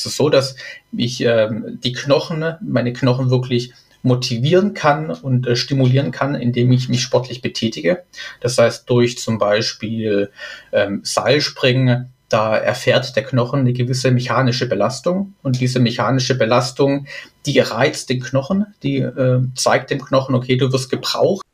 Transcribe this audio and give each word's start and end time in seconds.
Es 0.00 0.06
ist 0.06 0.16
so, 0.16 0.28
dass 0.28 0.56
ich 0.96 1.20
ähm, 1.20 1.78
die 1.82 1.92
Knochen, 1.92 2.54
meine 2.60 2.92
Knochen 2.92 3.30
wirklich 3.30 3.72
motivieren 4.02 4.72
kann 4.72 5.10
und 5.10 5.46
äh, 5.46 5.56
stimulieren 5.56 6.10
kann, 6.10 6.34
indem 6.34 6.72
ich 6.72 6.88
mich 6.88 7.02
sportlich 7.02 7.42
betätige. 7.42 8.04
Das 8.40 8.56
heißt, 8.56 8.88
durch 8.88 9.18
zum 9.18 9.38
Beispiel 9.38 10.30
ähm, 10.72 11.00
Seilspringen, 11.04 12.12
da 12.30 12.56
erfährt 12.56 13.14
der 13.16 13.24
Knochen 13.24 13.60
eine 13.60 13.72
gewisse 13.72 14.10
mechanische 14.10 14.68
Belastung 14.68 15.34
und 15.42 15.60
diese 15.60 15.80
mechanische 15.80 16.36
Belastung, 16.36 17.06
die 17.44 17.58
reizt 17.58 18.08
den 18.08 18.20
Knochen, 18.20 18.66
die 18.82 18.98
äh, 18.98 19.42
zeigt 19.54 19.90
dem 19.90 20.00
Knochen, 20.00 20.34
okay, 20.34 20.56
du 20.56 20.72
wirst 20.72 20.90
gebraucht. 20.90 21.44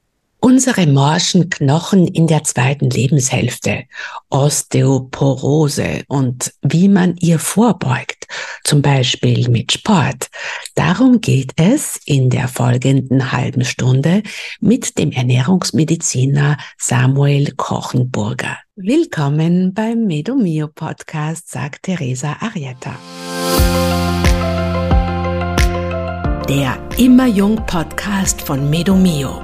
Unsere 0.48 0.86
morschen 0.86 1.50
Knochen 1.50 2.06
in 2.06 2.28
der 2.28 2.44
zweiten 2.44 2.88
Lebenshälfte, 2.88 3.82
Osteoporose 4.30 6.04
und 6.06 6.54
wie 6.62 6.86
man 6.88 7.16
ihr 7.16 7.40
vorbeugt, 7.40 8.28
zum 8.62 8.80
Beispiel 8.80 9.48
mit 9.48 9.72
Sport. 9.72 10.28
Darum 10.76 11.20
geht 11.20 11.50
es 11.56 11.98
in 12.04 12.30
der 12.30 12.46
folgenden 12.46 13.32
halben 13.32 13.64
Stunde 13.64 14.22
mit 14.60 14.96
dem 14.98 15.10
Ernährungsmediziner 15.10 16.58
Samuel 16.78 17.50
Kochenburger. 17.56 18.56
Willkommen 18.76 19.74
beim 19.74 20.06
Medomio 20.06 20.68
Podcast, 20.68 21.50
sagt 21.50 21.82
Teresa 21.82 22.36
Arietta. 22.38 22.94
Der 26.48 26.78
Immer 26.98 27.26
Jung 27.26 27.56
Podcast 27.66 28.40
von 28.40 28.70
Medomio 28.70 29.42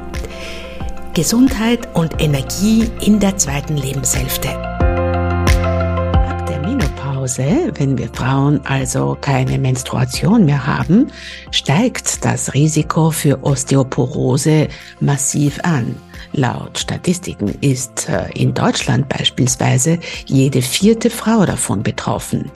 Gesundheit 1.15 1.95
und 1.95 2.23
Energie 2.23 2.91
in 3.03 3.21
der 3.21 3.37
zweiten 3.37 3.77
Lebenshälfte. 3.77 4.49
Ab 4.49 6.47
der 6.47 6.61
Menopause, 6.61 7.71
wenn 7.75 7.99
wir 7.99 8.09
Frauen 8.09 8.65
also 8.65 9.19
keine 9.21 9.59
Menstruation 9.59 10.47
mehr 10.47 10.67
haben, 10.67 11.13
steigt 11.51 12.25
das 12.25 12.55
Risiko 12.55 13.11
für 13.11 13.45
Osteoporose 13.45 14.69
massiv 15.01 15.61
an. 15.65 15.97
Laut 16.33 16.79
Statistiken 16.79 17.59
ist 17.61 18.09
äh, 18.09 18.31
in 18.35 18.55
Deutschland 18.55 19.07
beispielsweise 19.11 19.99
jede 20.25 20.63
vierte 20.63 21.11
Frau 21.11 21.45
davon 21.45 21.83
betroffen. 21.83 22.51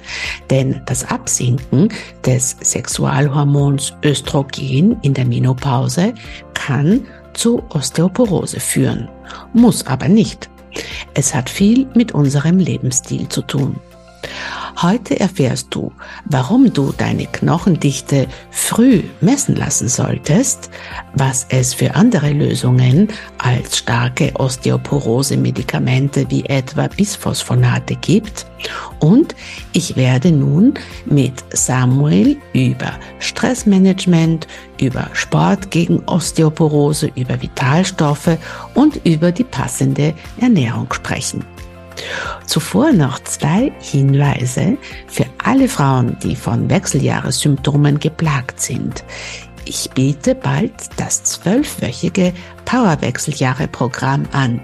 Denn 0.48 0.80
das 0.86 1.04
Absinken 1.04 1.91
des 2.24 2.56
Sexualhormons 2.62 3.92
Östrogen 4.02 4.96
in 5.02 5.12
der 5.12 5.26
Menopause 5.26 6.14
kann 6.54 7.06
zu 7.36 7.62
Osteoporose 7.70 8.60
führen, 8.60 9.08
muss 9.52 9.86
aber 9.86 10.08
nicht. 10.08 10.50
Es 11.14 11.34
hat 11.34 11.48
viel 11.48 11.86
mit 11.94 12.12
unserem 12.12 12.58
Lebensstil 12.58 13.28
zu 13.28 13.42
tun. 13.42 13.76
Heute 14.82 15.19
erfährst 15.19 15.74
du, 15.74 15.92
warum 16.27 16.72
du 16.72 16.92
deine 16.96 17.27
Knochendichte 17.27 18.27
früh 18.50 19.02
messen 19.20 19.56
lassen 19.56 19.88
solltest, 19.88 20.70
was 21.14 21.46
es 21.48 21.72
für 21.72 21.94
andere 21.94 22.30
Lösungen 22.30 23.08
als 23.38 23.78
starke 23.78 24.32
Osteoporose-Medikamente 24.34 26.30
wie 26.30 26.44
etwa 26.44 26.88
Bisphosphonate 26.88 27.97
gibt 27.97 28.47
und 29.00 29.34
ich 29.72 29.97
werde 29.97 30.30
nun 30.30 30.74
mit 31.04 31.44
Samuel 31.50 32.36
über 32.52 32.92
Stressmanagement, 33.19 34.47
über 34.80 35.08
Sport 35.12 35.70
gegen 35.70 36.02
Osteoporose, 36.06 37.10
über 37.14 37.41
Vitalstoffe 37.41 38.38
und 38.74 38.97
über 39.04 39.32
die 39.32 39.44
passende 39.44 40.14
Ernährung 40.41 40.92
sprechen. 40.92 41.44
Zuvor 42.47 42.92
noch 42.92 43.19
zwei 43.20 43.72
Hinweise 43.80 44.77
für 45.06 45.27
alle 45.42 45.69
Frauen, 45.69 46.16
die 46.22 46.36
von 46.36 46.69
Wechseljahressymptomen 46.70 47.98
geplagt 47.98 48.61
sind. 48.61 49.05
Ich 49.64 49.91
biete 49.91 50.34
bald 50.34 50.72
das 50.97 51.25
zwölfwöchige 51.25 52.33
Powerwechseljahre-Programm 52.67 54.27
an. 54.32 54.60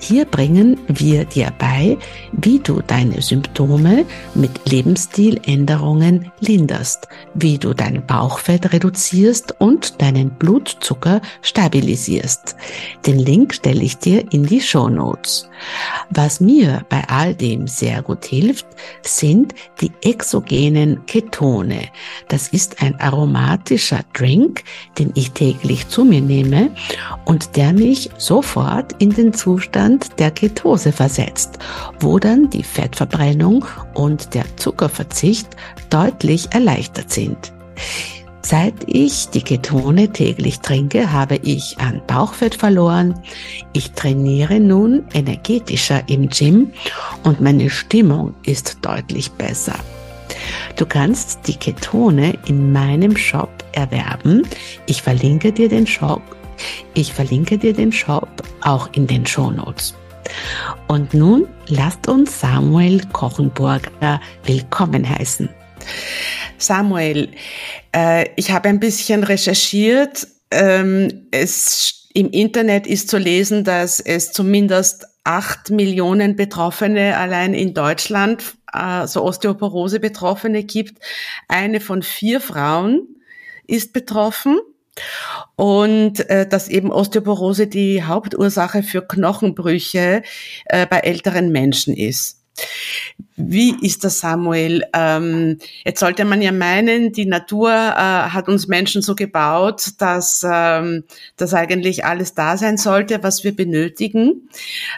Hier 0.00 0.24
bringen 0.24 0.80
wir 0.88 1.24
dir 1.24 1.52
bei, 1.58 1.96
wie 2.32 2.58
du 2.58 2.82
deine 2.84 3.22
Symptome 3.22 4.04
mit 4.34 4.68
Lebensstiländerungen 4.68 6.32
linderst, 6.40 7.06
wie 7.34 7.56
du 7.56 7.72
dein 7.72 8.04
Bauchfett 8.04 8.72
reduzierst 8.72 9.54
und 9.60 10.02
deinen 10.02 10.30
Blutzucker 10.30 11.20
stabilisierst. 11.42 12.56
Den 13.06 13.20
Link 13.20 13.54
stelle 13.54 13.84
ich 13.84 13.96
dir 13.96 14.24
in 14.32 14.44
die 14.44 14.60
Show 14.60 14.88
Notes. 14.88 15.48
Was 16.10 16.40
mir 16.40 16.84
bei 16.88 17.04
all 17.08 17.36
dem 17.36 17.68
sehr 17.68 18.02
gut 18.02 18.24
hilft, 18.24 18.66
sind 19.02 19.54
die 19.80 19.92
exogenen 20.02 21.06
Ketone. 21.06 21.82
Das 22.26 22.48
ist 22.48 22.82
ein 22.82 22.98
aromatischer 22.98 24.00
Drink, 24.14 24.64
den 24.98 25.12
ich 25.14 25.30
täglich 25.30 25.86
zu 25.86 26.04
mir 26.04 26.20
nehme 26.20 26.70
und 27.24 27.41
der 27.50 27.72
mich 27.72 28.10
sofort 28.16 28.94
in 28.98 29.10
den 29.10 29.32
Zustand 29.32 29.62
Zustand 29.72 30.18
der 30.18 30.30
Ketose 30.30 30.92
versetzt, 30.92 31.58
wo 32.00 32.18
dann 32.18 32.50
die 32.50 32.62
Fettverbrennung 32.62 33.64
und 33.94 34.34
der 34.34 34.44
Zuckerverzicht 34.56 35.48
deutlich 35.90 36.48
erleichtert 36.52 37.10
sind. 37.10 37.52
Seit 38.42 38.74
ich 38.86 39.28
die 39.28 39.42
Ketone 39.42 40.12
täglich 40.12 40.60
trinke, 40.60 41.12
habe 41.12 41.36
ich 41.42 41.76
an 41.78 42.02
Bauchfett 42.06 42.54
verloren. 42.54 43.14
Ich 43.72 43.92
trainiere 43.92 44.58
nun 44.58 45.04
energetischer 45.12 46.02
im 46.08 46.28
Gym 46.28 46.72
und 47.22 47.40
meine 47.40 47.70
Stimmung 47.70 48.34
ist 48.44 48.78
deutlich 48.82 49.30
besser. 49.32 49.76
Du 50.76 50.86
kannst 50.86 51.46
die 51.46 51.56
Ketone 51.56 52.38
in 52.46 52.72
meinem 52.72 53.16
Shop 53.16 53.50
erwerben. 53.72 54.42
Ich 54.86 55.02
verlinke 55.02 55.52
dir 55.52 55.68
den 55.68 55.86
Shop 55.86 56.22
ich 56.94 57.12
verlinke 57.12 57.58
dir 57.58 57.72
den 57.72 57.92
Shop 57.92 58.28
auch 58.60 58.88
in 58.92 59.06
den 59.06 59.26
Show 59.26 59.50
Notes. 59.50 59.94
Und 60.88 61.14
nun 61.14 61.48
lasst 61.66 62.08
uns 62.08 62.40
Samuel 62.40 63.00
Kochenburger 63.12 64.20
willkommen 64.44 65.08
heißen. 65.08 65.48
Samuel, 66.58 67.30
äh, 67.94 68.28
ich 68.36 68.50
habe 68.50 68.68
ein 68.68 68.80
bisschen 68.80 69.24
recherchiert. 69.24 70.26
Ähm, 70.50 71.26
es, 71.30 72.08
Im 72.14 72.30
Internet 72.30 72.86
ist 72.86 73.08
zu 73.08 73.18
lesen, 73.18 73.64
dass 73.64 74.00
es 74.00 74.32
zumindest 74.32 75.06
acht 75.24 75.70
Millionen 75.70 76.36
Betroffene 76.36 77.16
allein 77.16 77.54
in 77.54 77.74
Deutschland, 77.74 78.56
äh, 78.72 79.06
so 79.06 79.22
Osteoporose-Betroffene 79.24 80.64
gibt. 80.64 81.02
Eine 81.48 81.80
von 81.80 82.02
vier 82.02 82.40
Frauen 82.40 83.08
ist 83.66 83.92
betroffen 83.92 84.58
und 85.56 86.28
äh, 86.28 86.46
dass 86.46 86.68
eben 86.68 86.90
Osteoporose 86.90 87.66
die 87.66 88.02
Hauptursache 88.02 88.82
für 88.82 89.02
Knochenbrüche 89.06 90.22
äh, 90.66 90.86
bei 90.86 90.98
älteren 90.98 91.50
Menschen 91.50 91.94
ist. 91.94 92.42
Wie 93.36 93.74
ist 93.80 94.04
das, 94.04 94.20
Samuel? 94.20 94.84
Ähm, 94.92 95.58
jetzt 95.84 96.00
sollte 96.00 96.24
man 96.24 96.42
ja 96.42 96.52
meinen, 96.52 97.12
die 97.12 97.24
Natur 97.24 97.70
äh, 97.70 97.72
hat 97.72 98.48
uns 98.48 98.68
Menschen 98.68 99.00
so 99.00 99.14
gebaut, 99.14 99.92
dass 99.98 100.46
ähm, 100.48 101.04
das 101.36 101.54
eigentlich 101.54 102.04
alles 102.04 102.34
da 102.34 102.58
sein 102.58 102.76
sollte, 102.76 103.22
was 103.22 103.42
wir 103.42 103.56
benötigen. 103.56 104.48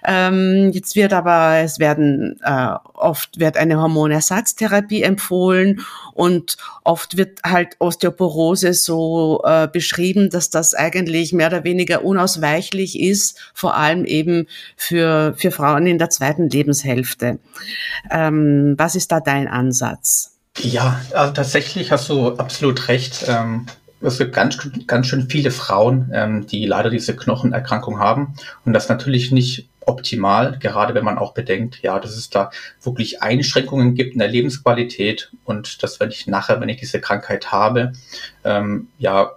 Ähm, 0.05 0.71
jetzt 0.73 0.97
wird 0.97 1.13
aber, 1.13 1.59
es 1.59 1.79
werden 1.79 2.41
äh, 2.45 2.75
oft 2.95 3.39
wird 3.39 3.57
eine 3.57 3.81
Hormonersatztherapie 3.81 5.03
empfohlen 5.03 5.81
und 6.15 6.57
oft 6.85 7.17
wird 7.17 7.41
halt 7.45 7.77
Osteoporose 7.79 8.73
so 8.73 9.43
äh, 9.45 9.69
beschrieben, 9.69 10.31
dass 10.31 10.51
das 10.51 10.75
eigentlich 10.75 11.33
mehr 11.33 11.49
oder 11.49 11.65
weniger 11.65 12.05
unausweichlich 12.05 12.99
ist, 12.99 13.39
vor 13.53 13.77
allem 13.77 14.05
eben 14.05 14.47
für, 14.77 15.35
für 15.37 15.51
Frauen 15.51 15.87
in 15.87 15.99
der 15.99 16.11
zweiten 16.11 16.49
Lebenshälfte. 16.49 17.39
Ähm, 18.25 18.75
was 18.79 18.95
ist 18.95 19.13
da 19.13 19.21
dein 19.21 19.49
Ansatz? 19.49 20.39
Ja, 20.59 21.01
also 21.13 21.33
tatsächlich 21.33 21.91
hast 21.91 22.09
du 22.09 22.37
absolut 22.37 22.89
recht. 22.89 23.25
Ähm, 23.29 23.67
es 24.01 24.19
gibt 24.19 24.35
ganz, 24.35 24.59
ganz 24.87 25.07
schön 25.07 25.29
viele 25.29 25.51
Frauen, 25.51 26.11
ähm, 26.13 26.47
die 26.47 26.67
leider 26.67 26.91
diese 26.91 27.17
Knochenerkrankung 27.17 27.99
haben 27.99 28.35
und 28.65 28.73
das 28.73 28.89
natürlich 28.89 29.33
nicht 29.33 29.69
optimal, 29.87 30.59
gerade 30.59 30.95
wenn 30.95 31.05
man 31.05 31.19
auch 31.19 31.35
bedenkt, 31.35 31.83
ja, 31.83 31.99
dass 31.99 32.17
es 32.17 32.31
da 32.31 32.51
wirklich 32.83 33.23
Einschränkungen 33.23 33.95
gibt 33.95 34.15
in 34.15 34.19
der 34.19 34.29
Lebensqualität 34.29 35.31
und 35.45 35.83
dass 35.83 36.01
wenn 36.01 36.11
ich 36.11 36.27
nachher, 36.27 36.61
wenn 36.61 36.69
ich 36.69 36.79
diese 36.79 37.01
Krankheit 37.01 37.53
habe, 37.53 37.93
ähm, 38.45 38.89
ja, 38.99 39.33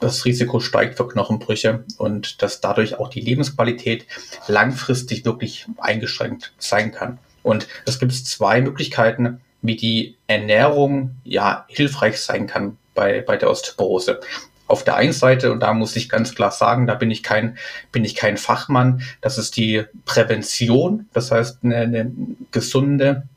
das 0.00 0.24
Risiko 0.24 0.60
steigt 0.60 0.96
für 0.96 1.08
Knochenbrüche 1.08 1.84
und 1.98 2.42
dass 2.42 2.60
dadurch 2.60 2.98
auch 2.98 3.08
die 3.08 3.20
Lebensqualität 3.20 4.06
langfristig 4.46 5.24
wirklich 5.24 5.66
eingeschränkt 5.78 6.52
sein 6.58 6.92
kann. 6.92 7.18
Und 7.46 7.68
es 7.84 8.00
gibt 8.00 8.12
zwei 8.12 8.60
Möglichkeiten, 8.60 9.40
wie 9.62 9.76
die 9.76 10.16
Ernährung 10.26 11.12
ja 11.22 11.64
hilfreich 11.68 12.20
sein 12.20 12.48
kann 12.48 12.76
bei, 12.92 13.20
bei 13.20 13.36
der 13.36 13.48
Osteoporose. 13.48 14.18
Auf 14.66 14.82
der 14.82 14.96
einen 14.96 15.12
Seite, 15.12 15.52
und 15.52 15.60
da 15.60 15.72
muss 15.72 15.94
ich 15.94 16.08
ganz 16.08 16.34
klar 16.34 16.50
sagen, 16.50 16.88
da 16.88 16.96
bin 16.96 17.12
ich 17.12 17.22
kein, 17.22 17.56
bin 17.92 18.04
ich 18.04 18.16
kein 18.16 18.36
Fachmann, 18.36 19.02
das 19.20 19.38
ist 19.38 19.56
die 19.56 19.84
Prävention, 20.06 21.08
das 21.12 21.30
heißt 21.30 21.60
eine, 21.62 21.76
eine 21.76 22.10
gesunde 22.50 23.28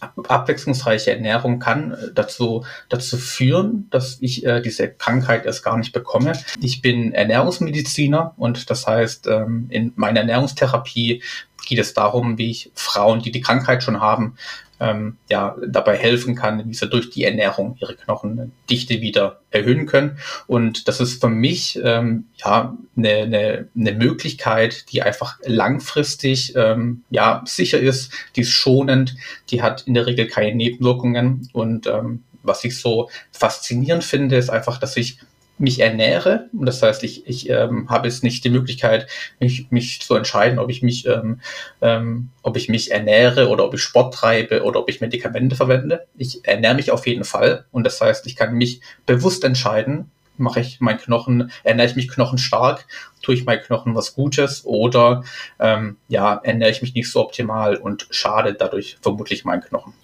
abwechslungsreiche 0.00 1.10
Ernährung 1.10 1.58
kann 1.58 1.96
dazu, 2.14 2.64
dazu 2.88 3.16
führen, 3.16 3.88
dass 3.90 4.18
ich 4.20 4.44
äh, 4.44 4.60
diese 4.60 4.88
Krankheit 4.88 5.46
erst 5.46 5.64
gar 5.64 5.76
nicht 5.76 5.92
bekomme. 5.92 6.32
Ich 6.60 6.82
bin 6.82 7.12
Ernährungsmediziner 7.12 8.34
und 8.36 8.70
das 8.70 8.86
heißt, 8.86 9.26
ähm, 9.26 9.66
in 9.70 9.92
meiner 9.96 10.20
Ernährungstherapie 10.20 11.22
geht 11.66 11.78
es 11.78 11.92
darum, 11.92 12.38
wie 12.38 12.50
ich 12.50 12.70
Frauen, 12.74 13.20
die 13.20 13.30
die 13.30 13.42
Krankheit 13.42 13.82
schon 13.82 14.00
haben, 14.00 14.36
ähm, 14.80 15.16
ja, 15.28 15.56
dabei 15.66 15.96
helfen 15.96 16.34
kann, 16.34 16.68
wie 16.68 16.74
sie 16.74 16.88
durch 16.88 17.10
die 17.10 17.24
Ernährung 17.24 17.76
ihre 17.80 17.96
Knochendichte 17.96 19.00
wieder 19.00 19.40
erhöhen 19.50 19.86
können. 19.86 20.18
Und 20.46 20.88
das 20.88 21.00
ist 21.00 21.20
für 21.20 21.28
mich 21.28 21.78
ähm, 21.82 22.26
ja 22.36 22.76
eine, 22.96 23.10
eine, 23.10 23.68
eine 23.74 23.92
Möglichkeit, 23.92 24.90
die 24.92 25.02
einfach 25.02 25.38
langfristig 25.44 26.54
ähm, 26.56 27.04
ja 27.10 27.42
sicher 27.46 27.78
ist, 27.78 28.12
die 28.36 28.42
ist 28.42 28.50
schonend, 28.50 29.16
die 29.50 29.62
hat 29.62 29.82
in 29.86 29.94
der 29.94 30.06
Regel 30.06 30.26
keine 30.26 30.54
Nebenwirkungen. 30.54 31.48
Und 31.52 31.86
ähm, 31.86 32.22
was 32.42 32.64
ich 32.64 32.78
so 32.78 33.08
faszinierend 33.32 34.04
finde, 34.04 34.36
ist 34.36 34.50
einfach, 34.50 34.78
dass 34.78 34.96
ich 34.96 35.18
mich 35.58 35.80
ernähre. 35.80 36.48
Das 36.52 36.82
heißt, 36.82 37.02
ich, 37.02 37.26
ich 37.26 37.48
ähm, 37.48 37.88
habe 37.88 38.08
jetzt 38.08 38.22
nicht 38.22 38.44
die 38.44 38.50
Möglichkeit, 38.50 39.06
mich, 39.40 39.66
mich 39.70 40.02
zu 40.02 40.14
entscheiden, 40.14 40.58
ob 40.58 40.70
ich 40.70 40.82
mich, 40.82 41.06
ähm, 41.06 41.40
ähm, 41.80 42.30
ob 42.42 42.56
ich 42.56 42.68
mich 42.68 42.90
ernähre 42.90 43.48
oder 43.48 43.64
ob 43.64 43.74
ich 43.74 43.80
Sport 43.80 44.14
treibe 44.14 44.62
oder 44.62 44.80
ob 44.80 44.90
ich 44.90 45.00
Medikamente 45.00 45.56
verwende. 45.56 46.06
Ich 46.16 46.46
ernähre 46.46 46.74
mich 46.74 46.90
auf 46.90 47.06
jeden 47.06 47.24
Fall. 47.24 47.64
Und 47.72 47.84
das 47.84 48.00
heißt, 48.00 48.26
ich 48.26 48.36
kann 48.36 48.54
mich 48.54 48.80
bewusst 49.06 49.44
entscheiden, 49.44 50.10
mache 50.38 50.60
ich 50.60 50.80
meinen 50.80 50.98
Knochen, 50.98 51.50
ernähre 51.64 51.88
ich 51.88 51.96
mich 51.96 52.08
knochenstark, 52.08 52.86
tue 53.22 53.34
ich 53.34 53.44
meinen 53.46 53.62
Knochen 53.62 53.94
was 53.94 54.14
Gutes 54.14 54.64
oder 54.66 55.24
ähm, 55.58 55.96
ja, 56.08 56.34
ernähre 56.42 56.70
ich 56.70 56.82
mich 56.82 56.94
nicht 56.94 57.10
so 57.10 57.20
optimal 57.20 57.76
und 57.76 58.06
schade 58.10 58.54
dadurch 58.54 58.98
vermutlich 59.00 59.44
meinen 59.44 59.62
Knochen. 59.62 59.94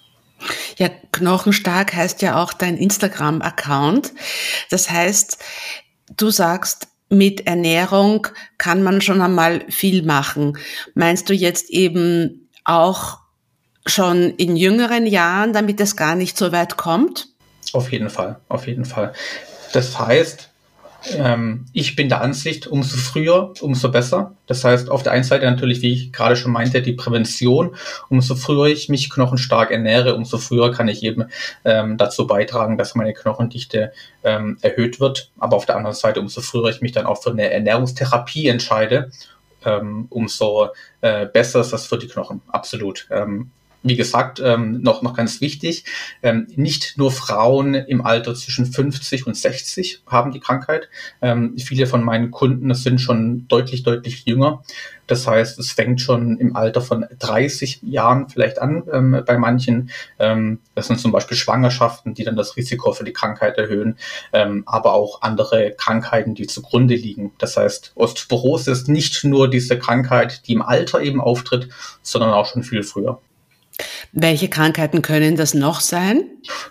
Ja, 0.77 0.89
Knochenstark 1.11 1.93
heißt 1.93 2.21
ja 2.21 2.41
auch 2.41 2.53
dein 2.53 2.77
Instagram-Account. 2.77 4.13
Das 4.69 4.89
heißt, 4.89 5.37
du 6.17 6.29
sagst, 6.29 6.87
mit 7.09 7.45
Ernährung 7.45 8.27
kann 8.57 8.83
man 8.83 9.01
schon 9.01 9.21
einmal 9.21 9.63
viel 9.69 10.03
machen. 10.03 10.57
Meinst 10.95 11.29
du 11.29 11.33
jetzt 11.33 11.69
eben 11.69 12.49
auch 12.63 13.19
schon 13.85 14.31
in 14.31 14.55
jüngeren 14.55 15.05
Jahren, 15.05 15.53
damit 15.53 15.79
es 15.79 15.95
gar 15.95 16.15
nicht 16.15 16.37
so 16.37 16.51
weit 16.51 16.77
kommt? 16.77 17.27
Auf 17.73 17.91
jeden 17.91 18.09
Fall, 18.09 18.39
auf 18.49 18.67
jeden 18.67 18.85
Fall. 18.85 19.13
Das 19.73 19.99
heißt, 19.99 20.49
ähm, 21.17 21.65
ich 21.73 21.95
bin 21.95 22.09
der 22.09 22.21
Ansicht, 22.21 22.67
umso 22.67 22.97
früher, 22.97 23.53
umso 23.61 23.91
besser. 23.91 24.35
Das 24.47 24.63
heißt, 24.63 24.89
auf 24.89 25.03
der 25.03 25.11
einen 25.11 25.23
Seite 25.23 25.45
natürlich, 25.45 25.81
wie 25.81 25.93
ich 25.93 26.13
gerade 26.13 26.35
schon 26.35 26.51
meinte, 26.51 26.81
die 26.81 26.93
Prävention. 26.93 27.75
Umso 28.09 28.35
früher 28.35 28.67
ich 28.67 28.89
mich 28.89 29.09
knochenstark 29.09 29.71
ernähre, 29.71 30.15
umso 30.15 30.37
früher 30.37 30.71
kann 30.71 30.87
ich 30.87 31.03
eben 31.03 31.25
ähm, 31.65 31.97
dazu 31.97 32.27
beitragen, 32.27 32.77
dass 32.77 32.95
meine 32.95 33.13
Knochendichte 33.13 33.91
ähm, 34.23 34.57
erhöht 34.61 34.99
wird. 34.99 35.31
Aber 35.39 35.57
auf 35.57 35.65
der 35.65 35.75
anderen 35.75 35.95
Seite, 35.95 36.19
umso 36.19 36.41
früher 36.41 36.69
ich 36.69 36.81
mich 36.81 36.91
dann 36.91 37.05
auch 37.05 37.21
für 37.21 37.31
eine 37.31 37.49
Ernährungstherapie 37.49 38.47
entscheide, 38.47 39.11
ähm, 39.65 40.07
umso 40.09 40.69
äh, 41.01 41.25
besser 41.25 41.61
ist 41.61 41.73
das 41.73 41.85
für 41.85 41.97
die 41.97 42.07
Knochen. 42.07 42.41
Absolut. 42.47 43.07
Ähm, 43.11 43.51
wie 43.83 43.97
gesagt, 43.97 44.41
ähm, 44.43 44.81
noch, 44.81 45.01
noch 45.01 45.13
ganz 45.13 45.41
wichtig, 45.41 45.85
ähm, 46.23 46.47
nicht 46.55 46.97
nur 46.97 47.11
Frauen 47.11 47.75
im 47.75 48.05
Alter 48.05 48.33
zwischen 48.33 48.65
50 48.65 49.27
und 49.27 49.35
60 49.35 50.03
haben 50.07 50.31
die 50.31 50.39
Krankheit. 50.39 50.89
Ähm, 51.21 51.57
viele 51.57 51.85
von 51.85 52.03
meinen 52.03 52.31
Kunden 52.31 52.73
sind 52.73 52.99
schon 52.99 53.47
deutlich, 53.47 53.83
deutlich 53.83 54.25
jünger. 54.25 54.63
Das 55.07 55.27
heißt, 55.27 55.59
es 55.59 55.73
fängt 55.73 55.99
schon 55.99 56.37
im 56.37 56.55
Alter 56.55 56.81
von 56.81 57.05
30 57.19 57.81
Jahren 57.83 58.29
vielleicht 58.29 58.59
an 58.59 58.83
ähm, 58.91 59.21
bei 59.25 59.37
manchen. 59.37 59.89
Ähm, 60.17 60.59
das 60.75 60.87
sind 60.87 60.99
zum 60.99 61.11
Beispiel 61.11 61.35
Schwangerschaften, 61.35 62.13
die 62.13 62.23
dann 62.23 62.37
das 62.37 62.55
Risiko 62.55 62.93
für 62.93 63.03
die 63.03 63.11
Krankheit 63.11 63.57
erhöhen, 63.57 63.97
ähm, 64.31 64.63
aber 64.65 64.93
auch 64.93 65.21
andere 65.21 65.73
Krankheiten, 65.77 66.35
die 66.35 66.47
zugrunde 66.47 66.95
liegen. 66.95 67.33
Das 67.37 67.57
heißt, 67.57 67.91
Osteoporose 67.95 68.71
ist 68.71 68.87
nicht 68.87 69.23
nur 69.25 69.49
diese 69.49 69.77
Krankheit, 69.77 70.47
die 70.47 70.53
im 70.53 70.61
Alter 70.61 71.01
eben 71.01 71.19
auftritt, 71.19 71.67
sondern 72.01 72.31
auch 72.31 72.45
schon 72.45 72.63
viel 72.63 72.83
früher. 72.83 73.19
Welche 74.11 74.49
Krankheiten 74.49 75.01
können 75.01 75.35
das 75.35 75.53
noch 75.53 75.79
sein? 75.79 76.25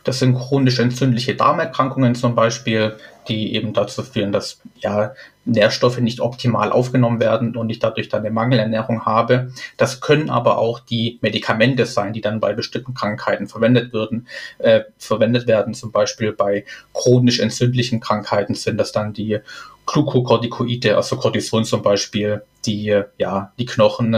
Das 0.05 0.21
sind 0.21 0.35
chronisch 0.35 0.79
entzündliche 0.79 1.35
Darmerkrankungen 1.35 2.15
zum 2.15 2.35
Beispiel, 2.37 2.97
die 3.29 3.55
eben 3.55 3.73
dazu 3.73 4.03
führen, 4.03 4.31
dass 4.31 4.61
ja, 4.77 5.13
Nährstoffe 5.45 5.99
nicht 5.99 6.21
optimal 6.21 6.71
aufgenommen 6.71 7.19
werden 7.19 7.57
und 7.57 7.69
ich 7.71 7.81
dadurch 7.81 8.09
dann 8.09 8.21
eine 8.21 8.31
Mangelernährung 8.31 9.05
habe. 9.05 9.53
Das 9.77 10.01
können 10.01 10.31
aber 10.31 10.59
auch 10.59 10.79
die 10.79 11.19
Medikamente 11.21 11.85
sein, 11.87 12.13
die 12.13 12.21
dann 12.21 12.39
bei 12.39 12.53
bestimmten 12.53 12.95
Krankheiten 12.95 13.49
verwendet 13.49 13.93
würden, 13.93 14.29
äh, 14.59 14.83
verwendet 14.99 15.49
werden. 15.49 15.75
Zum 15.75 15.91
Beispiel 15.91 16.33
bei 16.33 16.65
chronisch 16.95 17.41
entzündlichen 17.41 17.99
Krankheiten 17.99 18.55
sind 18.55 18.79
das 18.79 18.93
dann 18.93 19.13
die 19.13 19.41
Glucocorticoide, 19.87 20.97
also 20.97 21.17
Cortison 21.17 21.65
zum 21.65 21.83
Beispiel, 21.83 22.43
die 22.65 23.03
ja 23.19 23.53
die 23.59 23.67
Knochen 23.67 24.15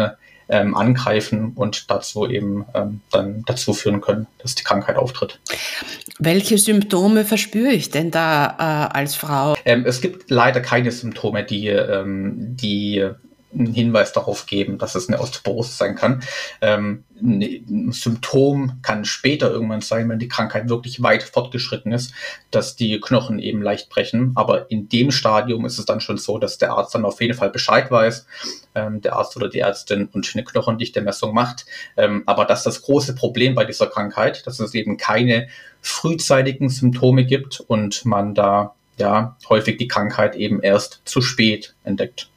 ähm, 0.49 0.75
angreifen 0.77 1.53
und 1.55 1.91
dazu 1.91 2.29
eben 2.29 2.65
ähm, 2.75 3.01
dann 3.11 3.43
dazu 3.47 3.73
führen 3.73 4.01
können, 4.01 4.27
dass 4.39 4.55
die 4.55 4.65
Krankheit 4.65 4.97
auftritt. 4.97 5.41
Welche 6.19 6.59
Symptome 6.59 7.25
verspüre 7.25 7.73
ich 7.73 7.91
denn 7.91 8.11
da 8.11 8.91
äh, 8.93 8.97
als 8.97 9.15
Frau? 9.15 9.57
Ähm, 9.65 9.85
es 9.87 10.01
gibt 10.01 10.31
leider 10.31 10.61
keine 10.61 10.91
Symptome, 10.91 11.45
die, 11.45 11.69
ähm, 11.69 12.57
die 12.57 13.09
einen 13.55 13.73
Hinweis 13.73 14.13
darauf 14.13 14.47
geben, 14.47 14.79
dass 14.79 14.95
es 14.95 15.09
eine 15.09 15.21
Osteoporose 15.21 15.73
sein 15.73 15.95
kann. 15.95 16.23
Ähm, 16.61 17.05
ein 17.23 17.93
Symptom 17.93 18.81
kann 18.83 19.05
später 19.05 19.51
irgendwann 19.51 19.81
sein, 19.81 20.09
wenn 20.09 20.19
die 20.19 20.29
Krankheit 20.29 20.69
wirklich 20.69 21.03
weit 21.03 21.23
fortgeschritten 21.23 21.93
ist, 21.93 22.13
dass 22.51 22.77
die 22.77 23.01
Knochen 23.01 23.39
eben 23.39 23.63
leicht 23.63 23.89
brechen. 23.89 24.33
Aber 24.35 24.71
in 24.71 24.89
dem 24.89 25.11
Stadium 25.11 25.65
ist 25.65 25.79
es 25.79 25.87
dann 25.87 26.01
schon 26.01 26.19
so, 26.19 26.39
dass 26.39 26.59
der 26.59 26.73
Arzt 26.73 26.95
dann 26.95 27.05
auf 27.05 27.21
jeden 27.21 27.35
Fall 27.35 27.51
Bescheid 27.51 27.91
weiß, 27.91 28.27
ähm, 28.75 29.01
der 29.01 29.15
Arzt 29.17 29.37
oder 29.37 29.49
die 29.49 29.61
Ärztin 29.61 30.09
und 30.13 30.31
eine 30.35 30.45
knochendichte 30.45 31.01
Messung 31.01 31.35
macht. 31.35 31.67
Ähm, 31.97 32.25
aber 32.27 32.45
das 32.45 32.61
ist 32.61 32.67
das 32.67 32.83
große 32.83 33.15
Problem 33.15 33.55
bei 33.55 33.65
dieser 33.65 33.87
Krankheit, 33.87 34.47
dass 34.47 34.61
es 34.61 34.75
eben 34.75 34.97
keine 34.97 35.49
frühzeitigen 35.81 36.69
Symptome 36.69 37.25
gibt 37.25 37.61
und 37.61 38.05
man 38.05 38.35
da 38.35 38.75
ja 38.97 39.37
häufig 39.49 39.77
die 39.77 39.89
Krankheit 39.89 40.35
eben 40.37 40.63
erst 40.63 41.03
zu 41.05 41.21
spät 41.21 41.75
entdeckt. 41.85 42.29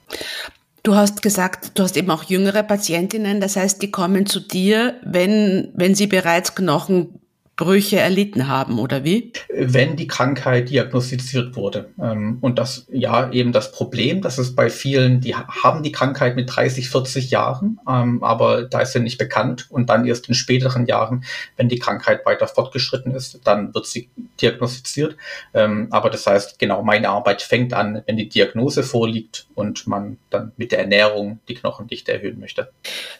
Du 0.87 0.95
hast 0.95 1.21
gesagt, 1.21 1.77
du 1.77 1.83
hast 1.83 1.97
eben 1.97 2.09
auch 2.11 2.23
jüngere 2.23 2.63
Patientinnen, 2.63 3.41
das 3.41 3.57
heißt, 3.57 3.81
die 3.81 3.91
kommen 3.91 4.25
zu 4.25 4.39
dir, 4.39 4.95
wenn, 5.03 5.69
wenn 5.73 5.95
sie 5.95 6.07
bereits 6.07 6.55
Knochen 6.55 7.19
Brüche 7.57 7.97
erlitten 7.97 8.47
haben, 8.47 8.77
oder 8.77 9.03
wie? 9.03 9.33
Wenn 9.49 9.95
die 9.95 10.05
Krankheit 10.05 10.69
diagnostiziert 10.69 11.55
wurde. 11.55 11.89
Ähm, 11.99 12.37
und 12.41 12.59
das 12.59 12.85
ja 12.91 13.31
eben 13.31 13.51
das 13.51 13.71
Problem, 13.71 14.21
dass 14.21 14.37
es 14.37 14.55
bei 14.55 14.69
vielen, 14.69 15.21
die 15.21 15.35
haben 15.35 15.81
die 15.81 15.91
Krankheit 15.91 16.35
mit 16.35 16.55
30, 16.55 16.87
40 16.91 17.31
Jahren, 17.31 17.79
ähm, 17.89 18.23
aber 18.23 18.61
da 18.61 18.81
ist 18.81 18.93
sie 18.93 18.99
nicht 18.99 19.17
bekannt. 19.17 19.65
Und 19.69 19.89
dann 19.89 20.05
erst 20.05 20.29
in 20.29 20.35
späteren 20.35 20.85
Jahren, 20.85 21.25
wenn 21.55 21.67
die 21.67 21.79
Krankheit 21.79 22.27
weiter 22.27 22.47
fortgeschritten 22.47 23.15
ist, 23.15 23.39
dann 23.43 23.73
wird 23.73 23.87
sie 23.87 24.09
diagnostiziert. 24.39 25.17
Ähm, 25.55 25.87
aber 25.89 26.11
das 26.11 26.27
heißt, 26.27 26.59
genau, 26.59 26.83
meine 26.83 27.09
Arbeit 27.09 27.41
fängt 27.41 27.73
an, 27.73 28.03
wenn 28.05 28.17
die 28.17 28.29
Diagnose 28.29 28.83
vorliegt 28.83 29.47
und 29.55 29.87
man 29.87 30.17
dann 30.29 30.51
mit 30.57 30.71
der 30.71 30.79
Ernährung 30.79 31.39
die 31.49 31.55
Knochendichte 31.55 32.13
erhöhen 32.13 32.39
möchte. 32.39 32.69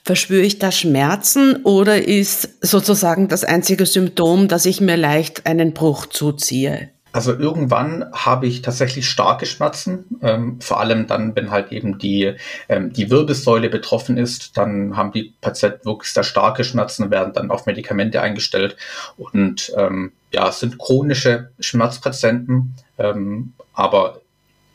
Verspüre 0.04 0.44
ich 0.44 0.60
da 0.60 0.72
Schmerzen 0.72 1.64
oder 1.64 2.08
ist 2.08 2.64
sozusagen 2.64 3.30
das 3.30 3.44
einzige 3.44 3.88
Symptom, 3.88 4.27
Symptom, 4.28 4.48
dass 4.50 4.66
ich 4.66 4.82
mir 4.82 4.98
leicht 4.98 5.46
einen 5.46 5.74
Bruch 5.74 6.06
zuziehe? 6.06 6.90
Also 7.14 7.34
irgendwann 7.34 8.12
habe 8.12 8.46
ich 8.46 8.62
tatsächlich 8.62 9.10
starke 9.10 9.46
Schmerzen, 9.46 10.06
ähm, 10.22 10.60
vor 10.60 10.82
allem 10.82 11.08
dann, 11.08 11.36
wenn 11.36 11.50
halt 11.50 11.72
eben 11.72 11.98
die, 11.98 12.36
ähm, 12.68 12.92
die 12.92 13.10
Wirbelsäule 13.10 13.70
betroffen 13.70 14.18
ist, 14.18 14.58
dann 14.58 14.98
haben 14.98 15.14
die 15.14 15.34
Patienten 15.40 15.86
wirklich 15.86 16.12
sehr 16.12 16.26
starke 16.26 16.66
Schmerzen, 16.66 17.10
werden 17.10 17.34
dann 17.34 17.50
auf 17.50 17.66
Medikamente 17.66 18.22
eingestellt 18.22 18.76
und 19.16 19.72
ähm, 19.78 20.12
ja, 20.34 20.50
es 20.50 20.60
sind 20.60 20.78
chronische 20.78 21.50
Schmerzpatienten, 21.60 22.76
ähm, 22.98 23.54
aber 23.74 24.20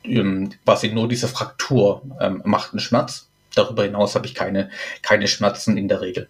ähm, 0.03 0.51
quasi 0.65 0.89
nur 0.89 1.09
diese 1.09 1.29
Fraktur 1.29 2.03
ähm, 2.19 2.41
macht 2.45 2.73
einen 2.73 2.81
Schmerz. 2.81 3.29
Darüber 3.55 3.85
hinaus 3.85 4.15
habe 4.15 4.27
ich 4.27 4.35
keine, 4.35 4.71
keine 5.03 5.29
Schmerzen 5.29 5.77
in 5.77 5.89
der 5.89 6.01
Regel. 6.01 6.29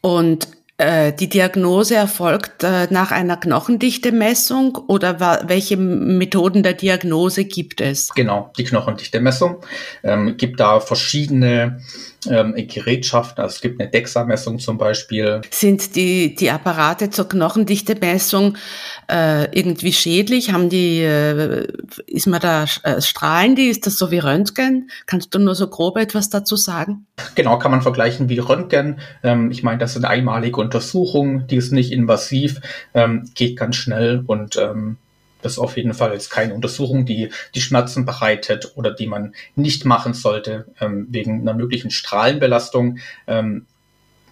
Und 0.00 0.48
die 0.80 1.28
Diagnose 1.28 1.96
erfolgt 1.96 2.62
äh, 2.62 2.86
nach 2.90 3.10
einer 3.10 3.36
Knochendichte-Messung 3.36 4.76
oder 4.86 5.18
welche 5.48 5.76
Methoden 5.76 6.62
der 6.62 6.74
Diagnose 6.74 7.44
gibt 7.44 7.80
es? 7.80 8.10
Genau, 8.14 8.52
die 8.56 8.64
Knochendichte-Messung. 8.64 9.56
Ähm, 10.04 10.36
gibt 10.36 10.60
da 10.60 10.78
verschiedene 10.78 11.80
ähm, 12.30 12.54
Gerätschaften. 12.54 13.42
Also 13.42 13.56
es 13.56 13.60
gibt 13.60 13.80
eine 13.80 13.90
DEXA-Messung 13.90 14.58
zum 14.58 14.78
Beispiel. 14.78 15.40
Sind 15.50 15.96
die, 15.96 16.34
die 16.34 16.50
Apparate 16.50 17.10
zur 17.10 17.28
Knochendichte-Messung 17.28 18.56
äh, 19.10 19.44
irgendwie 19.58 19.92
schädlich? 19.92 20.52
Haben 20.52 20.68
die, 20.68 21.00
äh, 21.00 21.66
ist 22.06 22.26
man 22.26 22.40
da, 22.40 22.64
äh, 22.82 23.00
strahlen 23.00 23.56
die? 23.56 23.68
Ist 23.68 23.86
das 23.86 23.96
so 23.96 24.10
wie 24.10 24.18
Röntgen? 24.18 24.90
Kannst 25.06 25.34
du 25.34 25.38
nur 25.38 25.54
so 25.54 25.68
grob 25.68 25.96
etwas 25.96 26.30
dazu 26.30 26.56
sagen? 26.56 27.06
Genau, 27.34 27.58
kann 27.58 27.70
man 27.70 27.82
vergleichen 27.82 28.28
wie 28.28 28.38
Röntgen. 28.38 29.00
Ähm, 29.22 29.50
ich 29.50 29.62
meine, 29.62 29.78
das 29.78 29.94
sind 29.94 30.04
einmalige 30.04 30.60
Untersuchungen, 30.60 31.46
die 31.46 31.56
ist 31.56 31.72
nicht 31.72 31.92
invasiv, 31.92 32.60
ähm, 32.94 33.28
geht 33.34 33.56
ganz 33.56 33.76
schnell 33.76 34.22
und 34.26 34.56
ähm, 34.56 34.96
ist 35.42 35.58
auf 35.58 35.76
jeden 35.76 35.94
Fall 35.94 36.12
jetzt 36.12 36.30
keine 36.30 36.54
Untersuchung, 36.54 37.06
die 37.06 37.30
die 37.54 37.60
Schmerzen 37.60 38.04
bereitet 38.04 38.72
oder 38.74 38.90
die 38.90 39.06
man 39.06 39.34
nicht 39.54 39.84
machen 39.84 40.14
sollte 40.14 40.66
ähm, 40.80 41.06
wegen 41.10 41.40
einer 41.40 41.54
möglichen 41.54 41.90
Strahlenbelastung. 41.90 42.98
Ähm, 43.26 43.66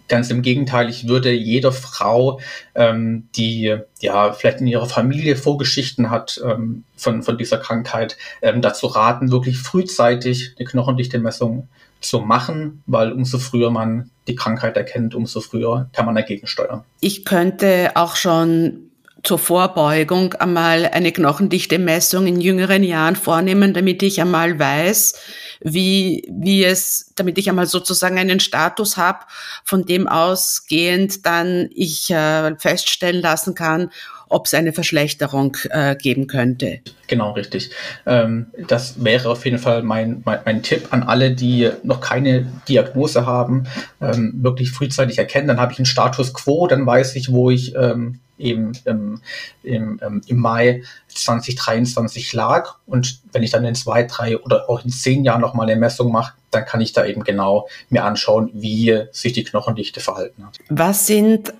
ganz 0.08 0.30
im 0.30 0.42
Gegenteil, 0.42 0.88
ich 0.88 1.08
würde 1.08 1.32
jeder 1.32 1.72
Frau, 1.72 2.40
ähm, 2.75 3.28
die 3.36 3.76
ja 4.00 4.32
vielleicht 4.32 4.60
in 4.60 4.66
ihrer 4.66 4.86
Familie 4.86 5.36
Vorgeschichten 5.36 6.10
hat 6.10 6.40
ähm, 6.44 6.84
von, 6.96 7.22
von 7.22 7.38
dieser 7.38 7.58
Krankheit, 7.58 8.16
ähm, 8.42 8.62
dazu 8.62 8.86
raten, 8.86 9.30
wirklich 9.30 9.58
frühzeitig 9.58 10.54
eine 10.58 10.66
Knochendichte-Messung 10.66 11.68
zu 12.00 12.20
machen, 12.20 12.82
weil 12.86 13.12
umso 13.12 13.38
früher 13.38 13.70
man 13.70 14.10
die 14.28 14.34
Krankheit 14.34 14.76
erkennt, 14.76 15.14
umso 15.14 15.40
früher 15.40 15.88
kann 15.92 16.06
man 16.06 16.14
dagegen 16.14 16.46
steuern. 16.46 16.84
Ich 17.00 17.25
könnte 17.25 17.92
auch 17.94 18.16
schon 18.16 18.86
zur 19.23 19.38
Vorbeugung 19.38 20.35
einmal 20.35 20.87
eine 20.87 21.12
knochendichte 21.12 21.78
Messung 21.78 22.26
in 22.26 22.40
jüngeren 22.40 22.85
Jahren 22.85 23.16
vornehmen, 23.16 23.75
damit 23.75 24.02
ich 24.02 24.20
einmal 24.20 24.58
weiß, 24.58 25.14
wie, 25.61 26.28
wie 26.30 26.64
es, 26.64 27.12
damit 27.16 27.38
ich 27.38 27.49
einmal 27.49 27.66
sozusagen 27.66 28.18
einen 28.18 28.40
Status 28.40 28.96
habe, 28.96 29.20
von 29.64 29.85
dem 29.85 30.06
ausgehend 30.06 31.25
dann 31.25 31.70
ich 31.75 32.11
äh, 32.11 32.56
feststellen 32.56 33.23
lassen 33.23 33.54
kann, 33.54 33.90
ob 34.28 34.47
es 34.47 34.54
eine 34.54 34.73
Verschlechterung 34.73 35.56
äh, 35.71 35.97
geben 35.97 36.26
könnte. 36.26 36.80
Genau, 37.06 37.33
richtig. 37.33 37.71
Ähm, 38.06 38.47
das 38.66 39.02
wäre 39.04 39.30
auf 39.30 39.45
jeden 39.45 39.59
Fall 39.59 39.83
mein, 39.83 40.23
mein, 40.25 40.40
mein, 40.45 40.62
Tipp 40.62 40.88
an 40.90 41.02
alle, 41.02 41.33
die 41.33 41.71
noch 41.83 42.00
keine 42.00 42.47
Diagnose 42.68 43.26
haben, 43.26 43.66
ähm, 44.00 44.35
wirklich 44.38 44.71
frühzeitig 44.71 45.18
erkennen. 45.18 45.49
Dann 45.49 45.61
habe 45.61 45.73
ich 45.73 45.78
einen 45.78 45.87
Status 45.87 46.35
quo, 46.35 46.66
dann 46.66 46.87
weiß 46.87 47.16
ich, 47.16 47.30
wo 47.30 47.50
ich 47.50 47.75
ähm, 47.76 48.21
eben 48.38 48.73
im, 48.85 49.21
im, 49.62 50.00
ähm, 50.02 50.21
im 50.26 50.37
Mai 50.38 50.83
2023 51.09 52.33
lag. 52.33 52.75
Und 52.87 53.21
wenn 53.33 53.42
ich 53.42 53.50
dann 53.50 53.64
in 53.64 53.75
zwei, 53.75 54.02
drei 54.02 54.38
oder 54.38 54.68
auch 54.68 54.85
in 54.85 54.90
zehn 54.90 55.25
Jahren 55.25 55.40
nochmal 55.40 55.68
eine 55.68 55.78
Messung 55.78 56.12
mache, 56.12 56.35
dann 56.50 56.64
kann 56.64 56.80
ich 56.80 56.92
da 56.92 57.04
eben 57.04 57.25
genau 57.25 57.68
mir 57.88 58.04
anschauen, 58.04 58.50
wie 58.52 59.04
sich 59.12 59.33
die 59.33 59.45
Knochendichte 59.45 60.00
verhalten 60.00 60.47
hat. 60.47 60.59
Was 60.68 61.06
sind 61.06 61.52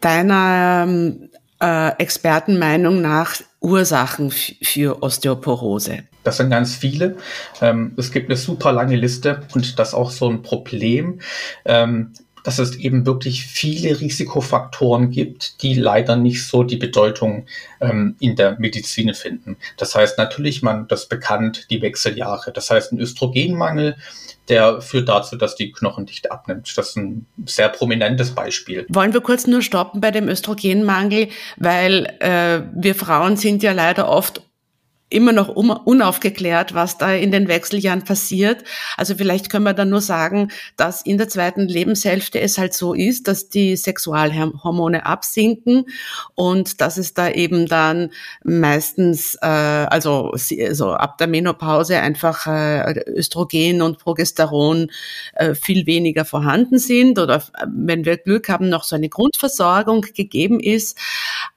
deiner 0.00 0.84
ähm, 0.86 1.30
äh, 1.64 1.92
Expertenmeinung 1.98 3.00
nach 3.00 3.36
Ursachen 3.60 4.30
für 4.30 5.02
Osteoporose? 5.02 6.00
Das 6.22 6.36
sind 6.36 6.50
ganz 6.50 6.76
viele. 6.76 7.16
Ähm, 7.62 7.94
es 7.96 8.12
gibt 8.12 8.28
eine 8.28 8.36
super 8.36 8.72
lange 8.72 8.96
Liste 8.96 9.40
und 9.54 9.78
das 9.78 9.88
ist 9.88 9.94
auch 9.94 10.10
so 10.10 10.28
ein 10.28 10.42
Problem. 10.42 11.20
Ähm, 11.64 12.12
dass 12.44 12.58
es 12.58 12.76
eben 12.76 13.04
wirklich 13.06 13.44
viele 13.44 14.00
Risikofaktoren 14.00 15.10
gibt, 15.10 15.62
die 15.62 15.74
leider 15.74 16.14
nicht 16.14 16.46
so 16.46 16.62
die 16.62 16.76
Bedeutung 16.76 17.46
ähm, 17.80 18.14
in 18.20 18.36
der 18.36 18.56
Medizin 18.60 19.12
finden. 19.14 19.56
Das 19.76 19.94
heißt 19.94 20.18
natürlich, 20.18 20.62
man 20.62 20.86
das 20.86 21.08
bekannt, 21.08 21.66
die 21.70 21.82
Wechseljahre. 21.82 22.52
Das 22.52 22.70
heißt, 22.70 22.92
ein 22.92 23.00
Östrogenmangel, 23.00 23.96
der 24.48 24.82
führt 24.82 25.08
dazu, 25.08 25.36
dass 25.36 25.56
die 25.56 25.72
Knochendichte 25.72 26.30
abnimmt. 26.30 26.72
Das 26.76 26.90
ist 26.90 26.96
ein 26.96 27.26
sehr 27.46 27.70
prominentes 27.70 28.32
Beispiel. 28.32 28.86
Wollen 28.90 29.14
wir 29.14 29.22
kurz 29.22 29.46
nur 29.46 29.62
stoppen 29.62 30.02
bei 30.02 30.10
dem 30.10 30.28
Östrogenmangel, 30.28 31.28
weil 31.56 32.14
äh, 32.20 32.60
wir 32.74 32.94
Frauen 32.94 33.36
sind 33.36 33.62
ja 33.62 33.72
leider 33.72 34.08
oft 34.08 34.42
immer 35.14 35.32
noch 35.32 35.48
unaufgeklärt, 35.48 36.74
was 36.74 36.98
da 36.98 37.12
in 37.12 37.30
den 37.30 37.48
Wechseljahren 37.48 38.02
passiert. 38.02 38.64
Also 38.96 39.14
vielleicht 39.14 39.48
können 39.48 39.64
wir 39.64 39.72
dann 39.72 39.88
nur 39.88 40.00
sagen, 40.00 40.50
dass 40.76 41.02
in 41.02 41.18
der 41.18 41.28
zweiten 41.28 41.68
Lebenshälfte 41.68 42.40
es 42.40 42.58
halt 42.58 42.74
so 42.74 42.94
ist, 42.94 43.28
dass 43.28 43.48
die 43.48 43.76
Sexualhormone 43.76 45.06
absinken 45.06 45.86
und 46.34 46.80
dass 46.80 46.96
es 46.96 47.14
da 47.14 47.30
eben 47.30 47.66
dann 47.66 48.10
meistens, 48.42 49.36
äh, 49.40 49.46
also, 49.46 50.32
also 50.32 50.92
ab 50.92 51.18
der 51.18 51.28
Menopause 51.28 51.98
einfach 52.00 52.46
äh, 52.46 53.00
Östrogen 53.06 53.82
und 53.82 53.98
Progesteron 53.98 54.90
äh, 55.34 55.54
viel 55.54 55.86
weniger 55.86 56.24
vorhanden 56.24 56.78
sind 56.78 57.18
oder 57.18 57.42
wenn 57.66 58.04
wir 58.04 58.16
Glück 58.16 58.48
haben, 58.48 58.68
noch 58.68 58.84
so 58.84 58.96
eine 58.96 59.08
Grundversorgung 59.08 60.00
gegeben 60.14 60.58
ist. 60.58 60.98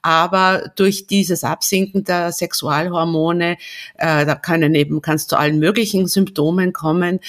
Aber 0.02 0.70
durch 0.76 1.06
dieses 1.06 1.42
Absinken 1.42 2.04
der 2.04 2.30
Sexualhormone 2.30 3.47
äh, 3.96 4.26
da 4.26 4.34
können 4.34 4.74
eben, 4.74 5.00
kannst 5.02 5.30
zu 5.30 5.38
allen 5.38 5.58
möglichen 5.58 6.06
Symptomen 6.06 6.72
kommen, 6.72 7.20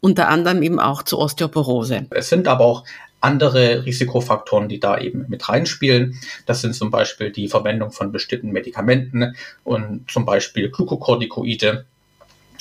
unter 0.00 0.28
anderem 0.28 0.62
eben 0.62 0.78
auch 0.78 1.02
zu 1.02 1.18
Osteoporose. 1.18 2.06
Es 2.10 2.28
sind 2.28 2.48
aber 2.48 2.64
auch 2.64 2.84
andere 3.20 3.84
Risikofaktoren, 3.84 4.68
die 4.68 4.78
da 4.78 4.98
eben 4.98 5.26
mit 5.28 5.48
reinspielen. 5.48 6.18
Das 6.44 6.60
sind 6.60 6.74
zum 6.74 6.90
Beispiel 6.90 7.32
die 7.32 7.48
Verwendung 7.48 7.90
von 7.90 8.12
bestimmten 8.12 8.52
Medikamenten 8.52 9.34
und 9.64 10.08
zum 10.10 10.24
Beispiel 10.24 10.70
Glukokortikoide 10.70 11.86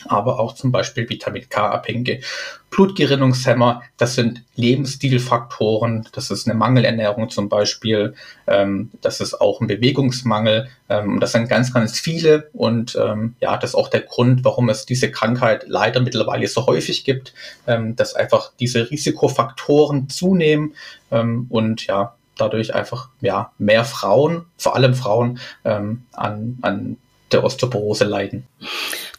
aber 0.07 0.39
auch 0.39 0.55
zum 0.55 0.71
Beispiel 0.71 1.09
Vitamin 1.09 1.47
K-abhängige 1.49 2.21
Blutgerinnungshemmer. 2.69 3.83
Das 3.97 4.15
sind 4.15 4.43
Lebensstilfaktoren. 4.55 6.07
Das 6.11 6.29
ist 6.29 6.47
eine 6.47 6.55
Mangelernährung 6.55 7.29
zum 7.29 7.47
Beispiel. 7.47 8.15
Ähm, 8.47 8.91
das 9.01 9.21
ist 9.21 9.39
auch 9.39 9.61
ein 9.61 9.67
Bewegungsmangel. 9.67 10.69
Ähm, 10.89 11.19
das 11.19 11.31
sind 11.31 11.47
ganz, 11.47 11.73
ganz 11.73 11.99
viele. 11.99 12.49
Und 12.53 12.97
ähm, 13.01 13.35
ja, 13.39 13.57
das 13.57 13.71
ist 13.71 13.75
auch 13.75 13.89
der 13.89 14.01
Grund, 14.01 14.43
warum 14.43 14.69
es 14.69 14.85
diese 14.85 15.09
Krankheit 15.09 15.65
leider 15.67 16.01
mittlerweile 16.01 16.47
so 16.47 16.65
häufig 16.67 17.05
gibt, 17.05 17.33
ähm, 17.65 17.95
dass 17.95 18.13
einfach 18.13 18.51
diese 18.59 18.91
Risikofaktoren 18.91 20.09
zunehmen 20.09 20.73
ähm, 21.11 21.47
und 21.49 21.87
ja, 21.87 22.15
dadurch 22.37 22.75
einfach 22.75 23.09
ja, 23.21 23.51
mehr 23.57 23.85
Frauen, 23.85 24.45
vor 24.57 24.75
allem 24.75 24.95
Frauen, 24.95 25.39
ähm, 25.63 26.03
an, 26.13 26.57
an 26.61 26.97
der 27.31 27.43
Osteoporose 27.43 28.05
leiden. 28.05 28.45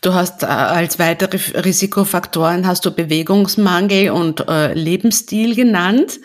Du 0.00 0.14
hast 0.14 0.42
äh, 0.42 0.46
als 0.46 0.98
weitere 0.98 1.36
Risikofaktoren 1.60 2.66
hast 2.66 2.84
du 2.84 2.90
Bewegungsmangel 2.90 4.10
und 4.10 4.46
äh, 4.48 4.72
Lebensstil 4.72 5.56
genannt. 5.56 6.20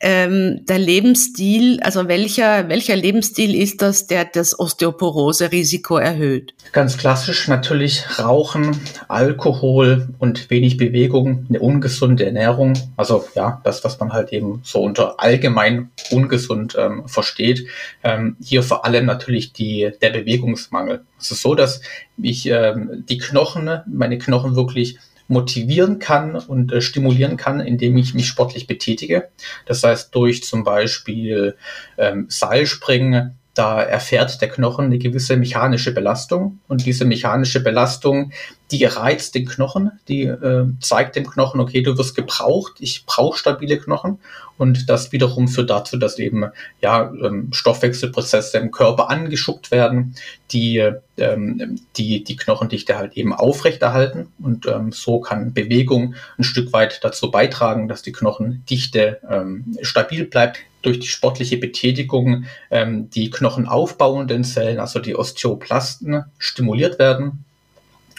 Ähm, 0.00 0.64
der 0.66 0.78
Lebensstil, 0.78 1.80
also 1.82 2.08
welcher, 2.08 2.68
welcher 2.68 2.96
Lebensstil 2.96 3.54
ist 3.54 3.82
das, 3.82 4.06
der 4.06 4.24
das 4.24 4.58
Osteoporose-Risiko 4.58 5.96
erhöht? 5.96 6.54
Ganz 6.72 6.96
klassisch 6.96 7.48
natürlich 7.48 8.18
Rauchen, 8.18 8.80
Alkohol 9.08 10.08
und 10.18 10.48
wenig 10.48 10.76
Bewegung, 10.76 11.46
eine 11.48 11.60
ungesunde 11.60 12.24
Ernährung. 12.24 12.74
Also 12.96 13.24
ja, 13.34 13.60
das, 13.64 13.84
was 13.84 14.00
man 14.00 14.12
halt 14.12 14.32
eben 14.32 14.60
so 14.64 14.80
unter 14.80 15.20
allgemein 15.20 15.90
ungesund 16.10 16.76
ähm, 16.78 17.06
versteht. 17.06 17.66
Ähm, 18.02 18.36
hier 18.42 18.62
vor 18.62 18.84
allem 18.84 19.06
natürlich 19.06 19.52
die, 19.52 19.90
der 20.00 20.10
Bewegungsmangel. 20.10 21.02
Es 21.20 21.30
ist 21.30 21.42
so, 21.42 21.54
dass 21.54 21.80
ich 22.20 22.41
ähm, 22.46 23.04
die 23.08 23.18
Knochen, 23.18 23.80
meine 23.86 24.18
Knochen 24.18 24.56
wirklich 24.56 24.98
motivieren 25.28 25.98
kann 25.98 26.36
und 26.36 26.72
äh, 26.72 26.80
stimulieren 26.80 27.36
kann, 27.36 27.60
indem 27.60 27.96
ich 27.96 28.14
mich 28.14 28.26
sportlich 28.26 28.66
betätige. 28.66 29.28
Das 29.66 29.82
heißt, 29.82 30.14
durch 30.14 30.42
zum 30.44 30.64
Beispiel 30.64 31.56
ähm, 31.96 32.26
Seilspringen, 32.28 33.38
da 33.54 33.82
erfährt 33.82 34.40
der 34.40 34.48
Knochen 34.48 34.86
eine 34.86 34.98
gewisse 34.98 35.36
mechanische 35.36 35.92
Belastung 35.92 36.60
und 36.68 36.86
diese 36.86 37.04
mechanische 37.04 37.60
Belastung, 37.60 38.32
die 38.70 38.86
reizt 38.86 39.34
den 39.34 39.44
Knochen, 39.44 39.92
die 40.08 40.22
äh, 40.22 40.64
zeigt 40.80 41.16
dem 41.16 41.26
Knochen, 41.26 41.60
okay, 41.60 41.82
du 41.82 41.98
wirst 41.98 42.16
gebraucht, 42.16 42.74
ich 42.78 43.04
brauche 43.04 43.36
stabile 43.36 43.78
Knochen 43.78 44.18
und 44.56 44.88
das 44.88 45.12
wiederum 45.12 45.48
führt 45.48 45.68
dazu, 45.68 45.98
dass 45.98 46.18
eben 46.18 46.46
ja 46.80 47.12
ähm, 47.22 47.52
Stoffwechselprozesse 47.52 48.56
im 48.56 48.70
Körper 48.70 49.10
angeschuckt 49.10 49.70
werden, 49.70 50.14
die 50.50 50.90
ähm, 51.18 51.78
die 51.96 52.24
die 52.24 52.36
Knochendichte 52.36 52.96
halt 52.96 53.18
eben 53.18 53.34
aufrechterhalten 53.34 54.28
und 54.42 54.66
ähm, 54.66 54.92
so 54.92 55.20
kann 55.20 55.52
Bewegung 55.52 56.14
ein 56.38 56.44
Stück 56.44 56.72
weit 56.72 57.04
dazu 57.04 57.30
beitragen, 57.30 57.86
dass 57.86 58.00
die 58.00 58.12
Knochendichte 58.12 59.20
ähm, 59.28 59.76
stabil 59.82 60.24
bleibt 60.24 60.60
durch 60.82 61.00
die 61.00 61.06
sportliche 61.06 61.56
Betätigung 61.56 62.44
ähm, 62.70 63.10
die 63.10 63.30
knochenaufbauenden 63.30 64.44
Zellen, 64.44 64.80
also 64.80 64.98
die 64.98 65.16
Osteoplasten, 65.16 66.24
stimuliert 66.38 66.98
werden 66.98 67.44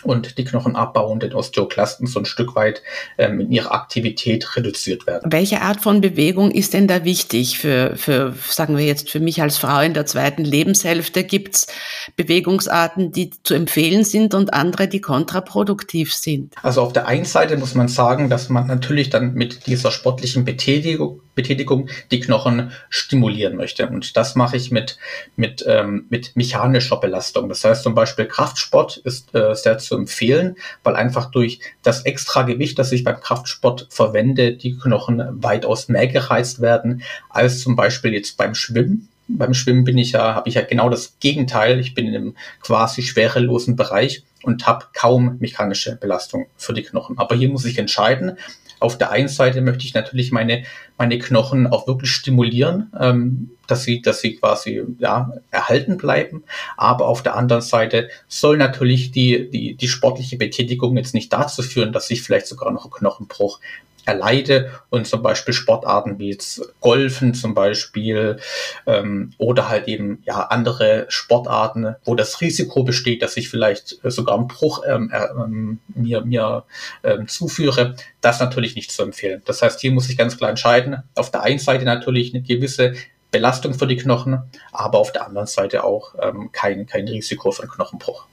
und 0.04 0.38
die 0.38 0.44
knochenabbauenden 0.44 1.34
Osteoklasten 1.34 2.08
so 2.08 2.20
ein 2.20 2.26
Stück 2.26 2.56
weit 2.56 2.82
ähm, 3.18 3.40
in 3.40 3.52
ihrer 3.52 3.74
Aktivität 3.74 4.56
reduziert 4.56 5.08
werden. 5.08 5.32
Welche 5.32 5.62
Art 5.62 5.82
von 5.82 6.02
Bewegung 6.02 6.52
ist 6.52 6.74
denn 6.74 6.88
da 6.88 7.04
wichtig 7.04 7.58
für, 7.60 7.96
für 7.96 8.34
sagen 8.48 8.78
wir 8.78 8.86
jetzt, 8.86 9.10
für 9.10 9.20
mich 9.20 9.42
als 9.42 9.58
Frau 9.58 9.82
in 9.82 9.94
der 9.94 10.06
zweiten 10.06 10.44
Lebenshälfte? 10.44 11.24
Gibt 11.24 11.56
es 11.56 11.68
Bewegungsarten, 12.16 13.12
die 13.12 13.32
zu 13.44 13.54
empfehlen 13.54 14.04
sind 14.04 14.34
und 14.34 14.54
andere, 14.54 14.88
die 14.88 15.02
kontraproduktiv 15.02 16.14
sind? 16.14 16.54
Also 16.62 16.82
auf 16.82 16.94
der 16.94 17.08
einen 17.08 17.26
Seite 17.26 17.58
muss 17.58 17.76
man 17.76 17.88
sagen, 17.88 18.30
dass 18.30 18.50
man 18.50 18.68
natürlich 18.68 19.10
dann 19.10 19.34
mit 19.34 19.68
dieser 19.68 19.92
sportlichen 19.92 20.46
Betätigung, 20.46 21.22
Betätigung 21.36 21.90
die 22.12 22.20
Knochen 22.20 22.72
stimulieren 22.90 23.56
möchte. 23.56 23.88
Und 23.88 24.16
das 24.18 24.36
mache 24.36 24.58
ich 24.58 24.72
mit, 24.72 24.98
mit, 25.36 25.64
ähm, 25.68 26.06
mit 26.10 26.36
mechanischer 26.36 26.98
Belastung. 26.98 27.50
Das 27.50 27.64
heißt 27.64 27.84
zum 27.84 27.96
Beispiel 27.96 28.26
Kraftsport 28.26 28.98
ist 28.98 29.34
äh, 29.36 29.56
sehr 29.56 29.78
zu 29.78 29.96
empfehlen, 29.96 30.56
weil 30.84 30.96
einfach 30.96 31.32
durch 31.32 31.60
das 31.82 32.06
extra 32.06 32.44
Gewicht, 32.44 32.78
das 32.80 32.92
ich 32.92 33.04
beim 33.04 33.20
Kraftsport 33.20 33.88
verwende, 33.90 34.54
die 34.54 34.78
Knochen 34.78 35.22
weitaus 35.44 35.88
mehr 35.88 36.08
gereizt 36.08 36.62
werden 36.62 37.04
als 37.30 37.62
zum 37.62 37.76
Beispiel 37.76 38.14
jetzt 38.14 38.38
beim 38.38 38.56
Schwimmen. 38.56 39.10
Beim 39.28 39.54
Schwimmen 39.54 39.86
bin 39.86 39.98
ich 39.98 40.12
ja, 40.12 40.36
habe 40.36 40.50
ich 40.50 40.56
ja 40.56 40.62
genau 40.62 40.90
das 40.90 41.18
Gegenteil. 41.20 41.80
Ich 41.80 41.94
bin 41.94 42.08
in 42.08 42.16
einem 42.16 42.36
quasi 42.62 43.02
schwerelosen 43.02 43.76
Bereich 43.76 44.24
und 44.44 44.68
habe 44.68 44.88
kaum 44.94 45.38
mechanische 45.40 45.96
Belastung 45.96 46.48
für 46.58 46.74
die 46.74 46.84
Knochen. 46.84 47.18
Aber 47.18 47.36
hier 47.36 47.50
muss 47.50 47.66
ich 47.66 47.78
entscheiden, 47.78 48.38
auf 48.84 48.98
der 48.98 49.12
einen 49.12 49.30
Seite 49.30 49.62
möchte 49.62 49.86
ich 49.86 49.94
natürlich 49.94 50.32
meine, 50.32 50.64
meine 50.98 51.18
Knochen 51.18 51.68
auch 51.68 51.88
wirklich 51.88 52.12
stimulieren, 52.12 52.92
ähm, 53.00 53.52
dass 53.66 53.84
sie, 53.84 54.02
dass 54.02 54.20
sie 54.20 54.36
quasi 54.36 54.84
ja, 55.00 55.32
erhalten 55.52 55.98
bleiben. 55.98 56.44
Aber 56.76 57.08
auf 57.08 57.24
der 57.24 57.36
anderen 57.36 57.62
Seite 57.62 58.10
soll 58.28 58.58
natürlich 58.58 59.12
die, 59.12 59.50
die, 59.50 59.76
die 59.76 59.88
sportliche 59.88 60.38
Betätigung 60.38 60.98
jetzt 60.98 61.14
nicht 61.14 61.32
dazu 61.32 61.64
führen, 61.64 61.94
dass 61.94 62.12
ich 62.12 62.22
vielleicht 62.22 62.48
sogar 62.48 62.72
noch 62.74 62.84
einen 62.84 62.92
Knochenbruch 62.92 63.60
erleide 64.06 64.72
und 64.90 65.08
zum 65.08 65.22
Beispiel 65.22 65.54
Sportarten 65.54 66.20
wie 66.20 66.32
jetzt 66.32 66.62
Golfen 66.82 67.34
zum 67.34 67.54
Beispiel 67.54 68.38
ähm, 68.86 69.34
oder 69.38 69.70
halt 69.70 69.88
eben 69.88 70.22
ja 70.26 70.42
andere 70.48 71.06
Sportarten, 71.10 71.96
wo 72.04 72.16
das 72.16 72.42
Risiko 72.42 72.84
besteht, 72.84 73.22
dass 73.22 73.38
ich 73.38 73.50
vielleicht 73.50 74.00
sogar 74.04 74.38
einen 74.38 74.48
Bruch 74.48 74.84
ähm, 74.88 75.12
ähm, 75.14 75.80
mir, 75.88 76.22
mir 76.22 76.64
ähm, 77.04 77.28
zuführe, 77.28 77.96
das 78.22 78.40
natürlich 78.40 78.76
nicht 78.76 78.92
zu 78.92 79.04
empfehlen. 79.04 79.42
Das 79.46 79.62
heißt, 79.62 79.80
hier 79.80 79.92
muss 79.92 80.10
ich 80.10 80.18
ganz 80.18 80.38
klar 80.38 80.50
entscheiden. 80.50 81.04
Auf 81.16 81.32
der 81.32 81.44
einen 81.44 81.60
Seite 81.60 81.86
natürlich 81.86 82.34
eine 82.34 82.44
gewisse 82.44 82.94
Belastung 83.32 83.74
für 83.74 83.88
die 83.88 83.98
Knochen, 83.98 84.40
aber 84.72 85.00
auf 85.00 85.12
der 85.12 85.26
anderen 85.26 85.48
Seite 85.48 85.84
auch 85.84 86.14
ähm, 86.22 86.52
kein, 86.52 86.86
kein 86.86 87.08
Risiko 87.08 87.52
für 87.52 87.64
einen 87.64 87.72
Knochenbruch. 87.72 88.26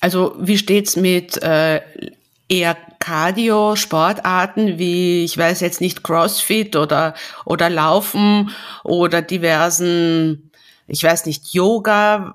Also 0.00 0.34
wie 0.38 0.56
steht's 0.56 0.96
mit 0.96 1.42
äh, 1.42 1.80
eher 2.50 2.76
Cardio-Sportarten 2.98 4.78
wie, 4.78 5.24
ich 5.24 5.38
weiß 5.38 5.60
jetzt 5.60 5.80
nicht, 5.80 6.02
CrossFit 6.02 6.76
oder, 6.76 7.14
oder 7.46 7.70
Laufen 7.70 8.50
oder 8.84 9.22
diversen, 9.22 10.50
ich 10.86 11.04
weiß 11.04 11.26
nicht, 11.26 11.54
Yoga. 11.54 12.34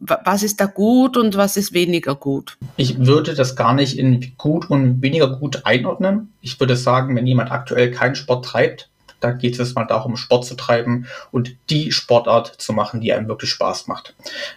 Was 0.00 0.42
ist 0.42 0.58
da 0.60 0.66
gut 0.66 1.18
und 1.18 1.36
was 1.36 1.58
ist 1.58 1.74
weniger 1.74 2.14
gut? 2.14 2.56
Ich 2.76 3.06
würde 3.06 3.34
das 3.34 3.54
gar 3.54 3.74
nicht 3.74 3.98
in 3.98 4.32
gut 4.38 4.70
und 4.70 5.02
weniger 5.02 5.28
gut 5.28 5.66
einordnen. 5.66 6.32
Ich 6.40 6.58
würde 6.58 6.76
sagen, 6.76 7.14
wenn 7.14 7.26
jemand 7.26 7.52
aktuell 7.52 7.90
keinen 7.90 8.14
Sport 8.14 8.46
treibt, 8.46 8.88
dann 9.20 9.38
geht 9.38 9.58
es 9.58 9.74
mal 9.74 9.84
darum, 9.84 10.16
Sport 10.16 10.46
zu 10.46 10.54
treiben 10.54 11.06
und 11.30 11.56
die 11.68 11.92
Sportart 11.92 12.48
zu 12.58 12.72
machen, 12.72 13.00
die 13.00 13.12
einem 13.12 13.28
wirklich 13.28 13.50
Spaß 13.50 13.86
macht. 13.86 14.14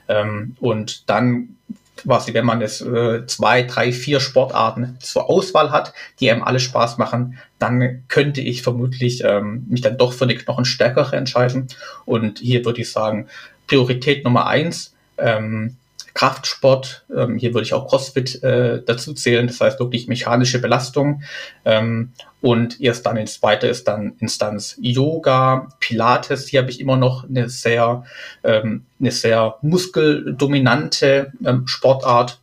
Ähm, 0.08 0.55
und 0.60 1.10
dann 1.10 1.55
quasi, 2.03 2.34
wenn 2.34 2.46
man 2.46 2.62
jetzt 2.62 2.82
äh, 2.82 3.25
zwei, 3.25 3.63
drei, 3.63 3.91
vier 3.91 4.20
Sportarten 4.20 4.98
zur 5.00 5.29
Auswahl 5.29 5.72
hat, 5.72 5.94
die 6.20 6.32
einem 6.32 6.44
alle 6.44 6.60
Spaß 6.60 6.98
machen, 6.98 7.38
dann 7.60 8.03
könnte 8.08 8.41
ich 8.41 8.62
vermutlich 8.62 9.24
ähm, 9.24 9.65
mich 9.70 9.82
dann 9.82 9.98
doch 9.98 10.13
für 10.13 10.25
eine 10.25 10.36
knochenstärkere 10.36 11.15
entscheiden. 11.15 11.68
Und 12.06 12.39
hier 12.39 12.65
würde 12.65 12.82
ich 12.82 12.91
sagen, 12.91 13.27
Priorität 13.68 14.24
Nummer 14.24 14.48
eins, 14.48 14.94
ähm, 15.18 15.75
Kraftsport, 16.13 17.06
ähm, 17.16 17.38
hier 17.38 17.54
würde 17.54 17.66
ich 17.66 17.74
auch 17.74 17.88
CrossFit 17.88 18.44
äh, 18.44 18.82
dazu 18.86 19.13
zählen, 19.13 19.48
das 19.48 19.60
heißt 19.62 19.80
wirklich 19.80 20.08
mechanische 20.08 20.60
Belastung. 20.60 21.24
Ähm, 21.66 22.12
und 22.42 22.80
erst 22.80 23.06
dann 23.06 23.18
in 23.18 23.28
zweiter 23.28 23.70
ist 23.70 23.88
dann 23.88 24.16
Instanz 24.20 24.78
Yoga, 24.80 25.70
Pilates. 25.80 26.48
Hier 26.48 26.62
habe 26.62 26.72
ich 26.72 26.80
immer 26.80 26.98
noch 26.98 27.28
eine 27.28 27.50
sehr, 27.50 28.04
ähm, 28.44 28.86
eine 29.00 29.12
sehr 29.12 29.56
muskeldominante 29.62 31.34
ähm, 31.46 31.68
Sportart. 31.68 32.39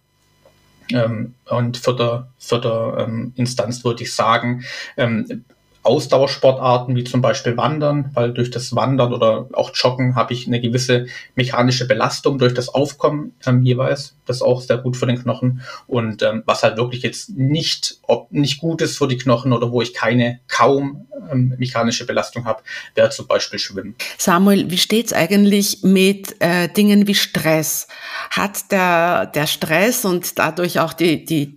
Ähm, 0.92 1.34
und 1.46 1.78
vierter, 1.78 2.28
vierter 2.38 2.98
ähm, 3.00 3.32
Instanz 3.36 3.84
würde 3.84 4.04
ich 4.04 4.14
sagen, 4.14 4.64
ähm, 4.96 5.44
Ausdauersportarten 5.86 6.96
wie 6.96 7.04
zum 7.04 7.22
Beispiel 7.22 7.56
Wandern, 7.56 8.10
weil 8.14 8.32
durch 8.32 8.50
das 8.50 8.74
Wandern 8.74 9.12
oder 9.12 9.48
auch 9.52 9.70
Joggen 9.72 10.16
habe 10.16 10.32
ich 10.32 10.46
eine 10.46 10.60
gewisse 10.60 11.06
mechanische 11.34 11.86
Belastung 11.86 12.38
durch 12.38 12.54
das 12.54 12.68
Aufkommen 12.68 13.34
ähm, 13.46 13.62
jeweils. 13.62 14.16
Das 14.26 14.38
ist 14.38 14.42
auch 14.42 14.60
sehr 14.60 14.78
gut 14.78 14.96
für 14.96 15.06
den 15.06 15.22
Knochen. 15.22 15.62
Und 15.86 16.22
ähm, 16.22 16.42
was 16.46 16.62
halt 16.62 16.76
wirklich 16.76 17.02
jetzt 17.02 17.30
nicht, 17.30 17.98
ob, 18.02 18.30
nicht 18.32 18.60
gut 18.60 18.82
ist 18.82 18.98
für 18.98 19.06
die 19.06 19.16
Knochen 19.16 19.52
oder 19.52 19.70
wo 19.70 19.80
ich 19.80 19.94
keine 19.94 20.40
kaum 20.48 21.06
ähm, 21.30 21.54
mechanische 21.58 22.06
Belastung 22.06 22.44
habe, 22.44 22.62
wäre 22.94 23.10
zum 23.10 23.26
Beispiel 23.26 23.58
Schwimmen. 23.58 23.94
Samuel, 24.18 24.70
wie 24.70 24.78
steht's 24.78 25.12
eigentlich 25.12 25.82
mit 25.82 26.36
äh, 26.40 26.68
Dingen 26.68 27.06
wie 27.06 27.14
Stress? 27.14 27.86
Hat 28.30 28.72
der, 28.72 29.26
der 29.26 29.46
Stress 29.46 30.04
und 30.04 30.38
dadurch 30.38 30.80
auch 30.80 30.92
die, 30.92 31.24
die, 31.24 31.56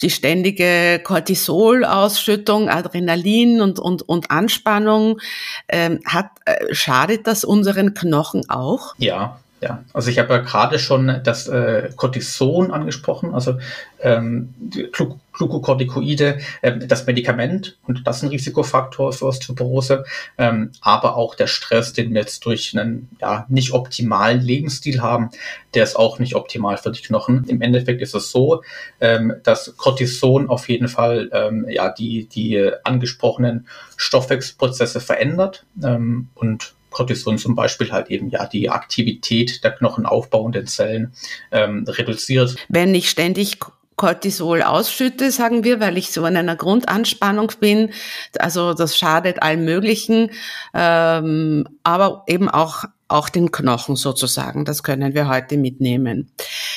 die 0.00 0.10
ständige 0.10 1.00
Cortisolausschüttung, 1.04 2.68
Adrenalin 2.68 3.57
und, 3.60 3.78
und, 3.78 4.08
und 4.08 4.30
Anspannung, 4.30 5.20
ähm, 5.68 6.00
hat, 6.06 6.30
äh, 6.44 6.74
schadet 6.74 7.26
das 7.26 7.44
unseren 7.44 7.94
Knochen 7.94 8.48
auch? 8.48 8.94
Ja, 8.98 9.38
ja, 9.60 9.84
also 9.92 10.10
ich 10.10 10.18
habe 10.18 10.34
ja 10.34 10.38
gerade 10.38 10.78
schon 10.78 11.20
das 11.24 11.48
äh, 11.48 11.90
Cortison 11.96 12.70
angesprochen, 12.70 13.34
also 13.34 13.58
ähm, 14.00 14.54
Glu 14.92 15.18
Glukokortikoide, 15.32 16.38
äh, 16.62 16.78
das 16.78 17.06
Medikament 17.06 17.78
und 17.86 18.06
das 18.06 18.18
ist 18.18 18.22
ein 18.24 18.30
Risikofaktor 18.30 19.12
für 19.12 19.26
Osteoporose, 19.26 20.04
ähm, 20.36 20.72
aber 20.80 21.16
auch 21.16 21.36
der 21.36 21.46
Stress, 21.46 21.92
den 21.92 22.12
wir 22.12 22.20
jetzt 22.20 22.44
durch 22.44 22.76
einen 22.76 23.08
ja, 23.20 23.46
nicht 23.48 23.72
optimalen 23.72 24.40
Lebensstil 24.40 25.00
haben, 25.00 25.30
der 25.74 25.84
ist 25.84 25.96
auch 25.96 26.18
nicht 26.18 26.34
optimal 26.34 26.76
für 26.76 26.90
die 26.90 27.02
Knochen. 27.02 27.44
Im 27.48 27.62
Endeffekt 27.62 28.02
ist 28.02 28.14
es 28.14 28.32
so, 28.32 28.62
ähm, 29.00 29.34
dass 29.44 29.76
Cortison 29.76 30.48
auf 30.48 30.68
jeden 30.68 30.88
Fall 30.88 31.30
ähm, 31.32 31.66
ja 31.68 31.88
die 31.88 32.26
die 32.26 32.70
angesprochenen 32.82 33.68
Stoffwechselprozesse 33.96 35.00
verändert 35.00 35.64
ähm, 35.82 36.30
und 36.34 36.74
Cortison 36.98 37.38
zum 37.38 37.54
Beispiel 37.54 37.92
halt 37.92 38.08
eben 38.10 38.28
ja 38.28 38.46
die 38.46 38.70
Aktivität 38.70 39.62
der 39.62 39.70
knochenaufbauenden 39.70 40.66
Zellen 40.66 41.12
ähm, 41.52 41.84
reduziert. 41.86 42.56
Wenn 42.68 42.92
ich 42.92 43.08
ständig 43.08 43.58
Cortisol 43.94 44.62
ausschütte, 44.62 45.30
sagen 45.30 45.62
wir, 45.62 45.78
weil 45.78 45.96
ich 45.96 46.10
so 46.10 46.26
in 46.26 46.36
einer 46.36 46.56
Grundanspannung 46.56 47.52
bin. 47.60 47.90
Also 48.38 48.74
das 48.74 48.96
schadet 48.96 49.42
allen 49.42 49.64
möglichen, 49.64 50.30
ähm, 50.74 51.68
aber 51.84 52.24
eben 52.26 52.48
auch 52.48 52.84
auch 53.10 53.28
den 53.30 53.50
Knochen 53.50 53.96
sozusagen. 53.96 54.66
Das 54.66 54.82
können 54.82 55.14
wir 55.14 55.28
heute 55.28 55.56
mitnehmen. 55.56 56.30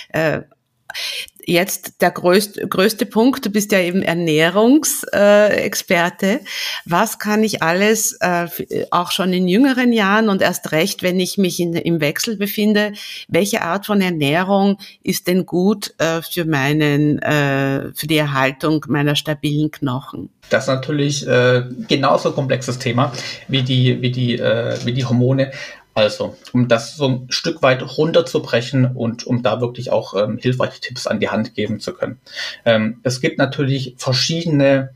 Äh, 0.10 0.44
jetzt 1.46 2.02
der 2.02 2.12
größte, 2.12 2.68
größte 2.68 3.06
Punkt, 3.06 3.46
du 3.46 3.50
bist 3.50 3.72
ja 3.72 3.80
eben 3.80 4.02
Ernährungsexperte. 4.02 6.28
Äh, 6.28 6.40
Was 6.86 7.20
kann 7.20 7.42
ich 7.44 7.64
alles, 7.64 8.18
äh, 8.22 8.48
auch 8.92 9.12
schon 9.12 9.34
in 9.34 9.48
jüngeren 9.48 9.94
Jahren 9.94 10.30
und 10.30 10.42
erst 10.42 10.72
recht, 10.72 11.04
wenn 11.04 11.20
ich 11.20 11.38
mich 11.38 11.60
in, 11.60 11.74
im 11.74 12.02
Wechsel 12.02 12.38
befinde, 12.38 12.94
welche 13.28 13.62
Art 13.62 13.86
von 13.86 14.02
Ernährung 14.02 14.78
ist 15.04 15.28
denn 15.28 15.46
gut 15.46 15.94
äh, 15.98 16.22
für 16.22 16.46
meinen, 16.46 17.20
äh, 17.20 17.92
für 17.94 18.08
die 18.08 18.18
Erhaltung 18.18 18.86
meiner 18.88 19.16
stabilen 19.16 19.70
Knochen? 19.72 20.30
Das 20.50 20.64
ist 20.64 20.70
natürlich 20.70 21.26
genauso 21.88 22.34
komplexes 22.34 22.78
Thema 22.78 23.14
wie 23.48 23.62
die, 23.62 24.02
wie 24.02 24.12
die, 24.12 24.38
wie 24.38 24.92
die 24.92 25.06
Hormone. 25.06 25.54
Also, 26.02 26.36
um 26.52 26.68
das 26.68 26.96
so 26.96 27.08
ein 27.08 27.26
Stück 27.30 27.62
weit 27.62 27.84
runterzubrechen 27.96 28.86
und 28.96 29.28
um 29.28 29.44
da 29.44 29.62
wirklich 29.62 29.92
auch 29.92 30.16
ähm, 30.16 30.40
hilfreiche 30.42 30.82
Tipps 30.82 31.06
an 31.06 31.20
die 31.20 31.30
Hand 31.30 31.54
geben 31.54 31.80
zu 31.80 31.94
können. 31.94 32.20
Ähm, 32.66 33.00
es 33.04 33.22
gibt 33.22 33.38
natürlich 33.38 33.94
verschiedene 33.98 34.96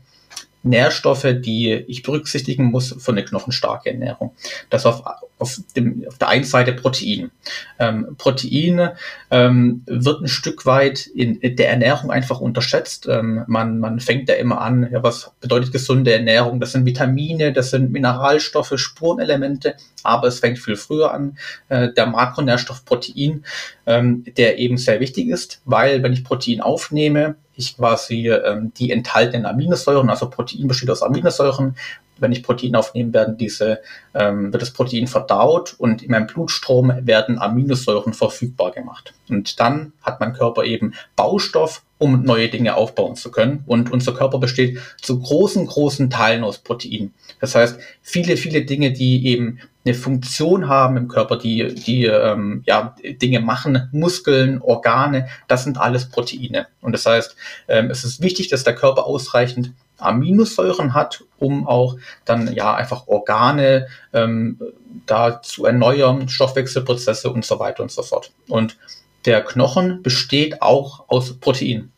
Nährstoffe, 0.62 1.26
die 1.38 1.72
ich 1.72 2.02
berücksichtigen 2.02 2.64
muss 2.64 2.94
für 2.98 3.12
eine 3.12 3.24
knochenstarke 3.24 3.90
Ernährung. 3.90 4.34
Das 4.68 4.84
auf, 4.84 5.02
auf, 5.38 5.60
dem, 5.76 6.04
auf 6.08 6.18
der 6.18 6.28
einen 6.28 6.44
Seite 6.44 6.72
Protein. 6.72 7.30
Ähm, 7.78 8.16
Protein 8.18 8.90
ähm, 9.30 9.82
wird 9.86 10.22
ein 10.22 10.28
Stück 10.28 10.66
weit 10.66 11.06
in, 11.06 11.38
der 11.40 11.70
Ernährung 11.70 12.10
einfach 12.10 12.40
unterschätzt. 12.40 13.06
Ähm, 13.08 13.44
man, 13.46 13.78
man 13.78 14.00
fängt 14.00 14.28
ja 14.28 14.34
immer 14.34 14.60
an, 14.60 14.88
ja, 14.90 15.02
was 15.02 15.32
bedeutet 15.40 15.72
gesunde 15.72 16.12
Ernährung? 16.12 16.58
Das 16.58 16.72
sind 16.72 16.84
Vitamine, 16.84 17.52
das 17.52 17.70
sind 17.70 17.92
Mineralstoffe, 17.92 18.72
Spurenelemente, 18.76 19.76
aber 20.02 20.28
es 20.28 20.40
fängt 20.40 20.58
viel 20.58 20.76
früher 20.76 21.12
an. 21.12 21.38
Äh, 21.68 21.92
der 21.92 22.06
Makronährstoff 22.06 22.84
Protein, 22.84 23.44
ähm, 23.86 24.24
der 24.36 24.58
eben 24.58 24.78
sehr 24.78 25.00
wichtig 25.00 25.28
ist, 25.28 25.60
weil 25.64 26.02
wenn 26.02 26.12
ich 26.12 26.24
Protein 26.24 26.60
aufnehme, 26.60 27.36
ich 27.56 27.76
quasi 27.76 28.28
ähm, 28.28 28.72
die 28.76 28.90
enthaltenen 28.90 29.46
Aminosäuren, 29.46 30.10
also 30.10 30.28
Protein 30.30 30.68
besteht 30.68 30.90
aus 30.90 31.02
Aminosäuren. 31.02 31.76
Wenn 32.18 32.32
ich 32.32 32.42
Protein 32.42 32.74
aufnehme, 32.76 33.12
werden 33.12 33.36
diese, 33.36 33.80
ähm, 34.14 34.52
wird 34.52 34.62
das 34.62 34.72
Protein 34.72 35.06
verdaut 35.06 35.74
und 35.78 36.02
in 36.02 36.10
meinem 36.10 36.26
Blutstrom 36.26 36.92
werden 37.02 37.38
Aminosäuren 37.38 38.14
verfügbar 38.14 38.72
gemacht. 38.72 39.14
Und 39.28 39.60
dann 39.60 39.92
hat 40.02 40.20
mein 40.20 40.32
Körper 40.32 40.64
eben 40.64 40.94
Baustoff, 41.16 41.82
um 41.98 42.22
neue 42.22 42.48
Dinge 42.48 42.74
aufbauen 42.74 43.16
zu 43.16 43.30
können. 43.30 43.62
Und 43.66 43.90
unser 43.90 44.12
Körper 44.12 44.38
besteht 44.38 44.78
zu 45.00 45.18
großen, 45.18 45.66
großen 45.66 46.10
Teilen 46.10 46.44
aus 46.44 46.58
Protein. 46.58 47.12
Das 47.40 47.54
heißt, 47.54 47.78
viele, 48.02 48.36
viele 48.36 48.64
Dinge, 48.64 48.92
die 48.92 49.26
eben 49.26 49.60
eine 49.86 49.94
Funktion 49.94 50.68
haben 50.68 50.96
im 50.96 51.08
Körper, 51.08 51.36
die, 51.36 51.74
die 51.74 52.06
ähm, 52.06 52.62
ja, 52.66 52.94
Dinge 53.02 53.40
machen, 53.40 53.88
Muskeln, 53.92 54.60
Organe, 54.60 55.28
das 55.48 55.64
sind 55.64 55.78
alles 55.78 56.08
Proteine. 56.08 56.66
Und 56.80 56.92
das 56.92 57.06
heißt, 57.06 57.36
ähm, 57.68 57.90
es 57.90 58.04
ist 58.04 58.20
wichtig, 58.20 58.48
dass 58.48 58.64
der 58.64 58.74
Körper 58.74 59.06
ausreichend 59.06 59.72
Aminosäuren 59.98 60.94
hat, 60.94 61.24
um 61.38 61.66
auch 61.66 61.96
dann 62.24 62.52
ja 62.54 62.74
einfach 62.74 63.06
Organe 63.06 63.88
ähm, 64.12 64.60
da 65.06 65.42
zu 65.42 65.66
erneuern, 65.66 66.28
Stoffwechselprozesse 66.28 67.30
und 67.30 67.44
so 67.44 67.58
weiter 67.58 67.82
und 67.82 67.90
so 67.90 68.02
fort. 68.02 68.32
Und 68.48 68.76
der 69.24 69.42
Knochen 69.42 70.02
besteht 70.02 70.62
auch 70.62 71.08
aus 71.08 71.38
Protein 71.38 71.92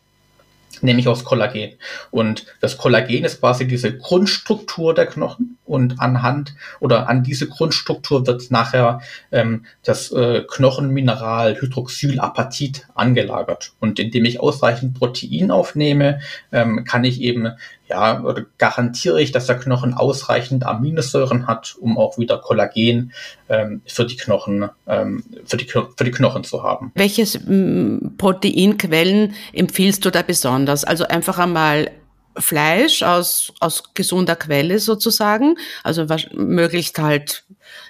nämlich 0.81 1.07
aus 1.07 1.23
Kollagen. 1.23 1.73
Und 2.11 2.45
das 2.61 2.77
Kollagen 2.77 3.23
ist 3.23 3.39
quasi 3.39 3.67
diese 3.67 3.97
Grundstruktur 3.97 4.93
der 4.93 5.07
Knochen 5.07 5.57
und 5.65 5.99
anhand 5.99 6.55
oder 6.79 7.09
an 7.09 7.23
diese 7.23 7.47
Grundstruktur 7.47 8.25
wird 8.25 8.49
nachher 8.51 9.01
ähm, 9.31 9.65
das 9.83 10.11
äh, 10.11 10.43
Knochenmineral 10.47 11.59
Hydroxylapatit 11.59 12.87
angelagert. 12.95 13.73
Und 13.79 13.99
indem 13.99 14.25
ich 14.25 14.39
ausreichend 14.39 14.97
Protein 14.97 15.51
aufnehme, 15.51 16.19
ähm, 16.51 16.85
kann 16.85 17.03
ich 17.03 17.21
eben 17.21 17.49
ja, 17.89 18.21
oder 18.21 18.45
garantiere 18.57 19.21
ich, 19.21 19.31
dass 19.31 19.47
der 19.47 19.57
Knochen 19.57 19.93
ausreichend 19.95 20.65
Aminosäuren 20.65 21.47
hat, 21.47 21.75
um 21.79 21.97
auch 21.97 22.17
wieder 22.19 22.37
Kollagen 22.37 23.11
ähm, 23.49 23.81
für 23.85 24.05
die 24.05 24.15
Knochen, 24.15 24.69
ähm, 24.87 25.23
für 25.45 25.57
die, 25.57 25.65
für 25.65 26.03
die 26.03 26.11
Knochen 26.11 26.43
zu 26.43 26.61
haben. 26.63 26.91
Welches 26.95 27.39
Proteinquellen 28.17 29.33
empfiehlst 29.53 30.05
du 30.05 30.11
da 30.11 30.21
besonders? 30.21 30.83
Also 30.83 31.05
einfach 31.05 31.39
einmal 31.39 31.91
Fleisch 32.37 33.03
aus, 33.03 33.51
aus 33.59 33.83
gesunder 33.95 34.35
Quelle 34.35 34.79
sozusagen, 34.79 35.55
also 35.83 36.05
möglichst 36.33 36.99
halt, 36.99 37.43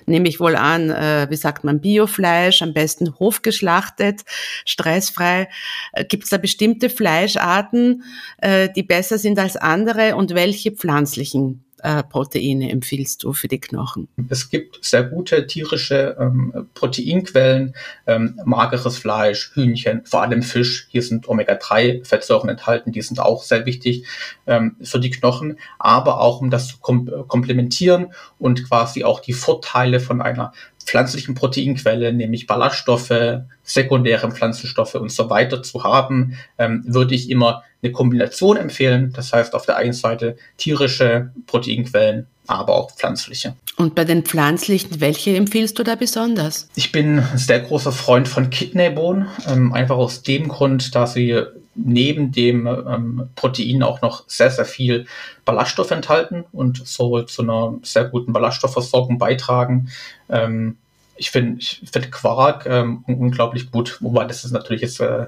nehme 0.05 0.27
ich 0.27 0.39
wohl 0.39 0.55
an, 0.55 0.89
äh, 0.89 1.27
wie 1.29 1.35
sagt 1.35 1.63
man, 1.63 1.81
Biofleisch, 1.81 2.61
am 2.61 2.73
besten 2.73 3.17
hofgeschlachtet, 3.19 4.21
stressfrei. 4.65 5.49
Äh, 5.93 6.05
Gibt 6.05 6.25
es 6.25 6.29
da 6.29 6.37
bestimmte 6.37 6.89
Fleischarten, 6.89 8.03
äh, 8.37 8.69
die 8.75 8.83
besser 8.83 9.17
sind 9.17 9.39
als 9.39 9.57
andere 9.57 10.15
und 10.15 10.33
welche 10.35 10.71
pflanzlichen 10.71 11.63
äh, 11.83 12.03
Proteine 12.03 12.69
empfiehlst 12.71 13.23
du 13.23 13.33
für 13.33 13.47
die 13.47 13.59
Knochen? 13.59 14.07
Es 14.29 14.49
gibt 14.49 14.83
sehr 14.83 15.03
gute 15.03 15.47
tierische 15.47 16.15
ähm, 16.19 16.67
Proteinquellen, 16.73 17.75
ähm, 18.07 18.39
mageres 18.45 18.97
Fleisch, 18.97 19.51
Hühnchen, 19.53 20.05
vor 20.05 20.21
allem 20.21 20.43
Fisch. 20.43 20.87
Hier 20.89 21.01
sind 21.01 21.27
Omega-3-Fettsäuren 21.27 22.49
enthalten, 22.49 22.91
die 22.91 23.01
sind 23.01 23.19
auch 23.19 23.43
sehr 23.43 23.65
wichtig 23.65 24.05
ähm, 24.47 24.75
für 24.81 24.99
die 24.99 25.09
Knochen, 25.09 25.59
aber 25.77 26.21
auch 26.21 26.41
um 26.41 26.49
das 26.49 26.67
zu 26.67 26.77
kom 26.79 27.09
komplementieren 27.27 28.13
und 28.37 28.67
quasi 28.67 29.03
auch 29.03 29.19
die 29.19 29.33
Vorteile 29.33 29.99
von 29.99 30.21
einer 30.21 30.53
pflanzlichen 30.83 31.35
Proteinquelle, 31.35 32.13
nämlich 32.13 32.47
Ballaststoffe, 32.47 33.41
sekundäre 33.63 34.31
Pflanzenstoffe 34.31 34.95
und 34.95 35.11
so 35.11 35.29
weiter 35.29 35.61
zu 35.61 35.83
haben, 35.83 36.37
ähm, 36.57 36.83
würde 36.87 37.15
ich 37.15 37.29
immer 37.29 37.63
eine 37.81 37.91
Kombination 37.91 38.57
empfehlen. 38.57 39.13
Das 39.13 39.31
heißt 39.31 39.53
auf 39.53 39.65
der 39.65 39.77
einen 39.77 39.93
Seite 39.93 40.37
tierische 40.57 41.31
Proteinquellen, 41.47 42.27
aber 42.47 42.75
auch 42.75 42.91
pflanzliche. 42.91 43.55
Und 43.79 43.95
bei 43.95 44.03
den 44.03 44.23
pflanzlichen, 44.23 44.99
welche 44.99 45.37
empfiehlst 45.37 45.79
du 45.79 45.83
da 45.83 45.95
besonders? 45.95 46.67
Ich 46.75 46.91
bin 46.91 47.19
ein 47.19 47.37
sehr 47.37 47.61
großer 47.61 47.93
Freund 47.93 48.27
von 48.27 48.49
Kidneybohnen, 48.49 49.29
ähm, 49.47 49.71
einfach 49.71 49.95
aus 49.95 50.21
dem 50.21 50.49
Grund, 50.49 50.95
dass 50.95 51.13
sie 51.13 51.43
neben 51.75 52.33
dem 52.33 52.67
ähm, 52.67 53.29
Protein 53.35 53.81
auch 53.81 54.01
noch 54.01 54.27
sehr, 54.27 54.51
sehr 54.51 54.65
viel 54.65 55.05
Ballaststoff 55.45 55.91
enthalten 55.91 56.43
und 56.51 56.85
so 56.85 57.21
zu 57.21 57.41
einer 57.41 57.73
sehr 57.81 58.03
guten 58.03 58.33
Ballaststoffversorgung 58.33 59.17
beitragen. 59.17 59.89
Ähm, 60.27 60.75
ich 61.15 61.31
finde 61.31 61.61
ich 61.61 61.81
find 61.89 62.11
Quark 62.11 62.65
ähm, 62.65 63.05
unglaublich 63.07 63.71
gut, 63.71 63.95
wobei 64.01 64.25
das 64.25 64.43
ist 64.43 64.51
natürlich 64.51 64.81
jetzt 64.81 64.99
äh, 64.99 65.27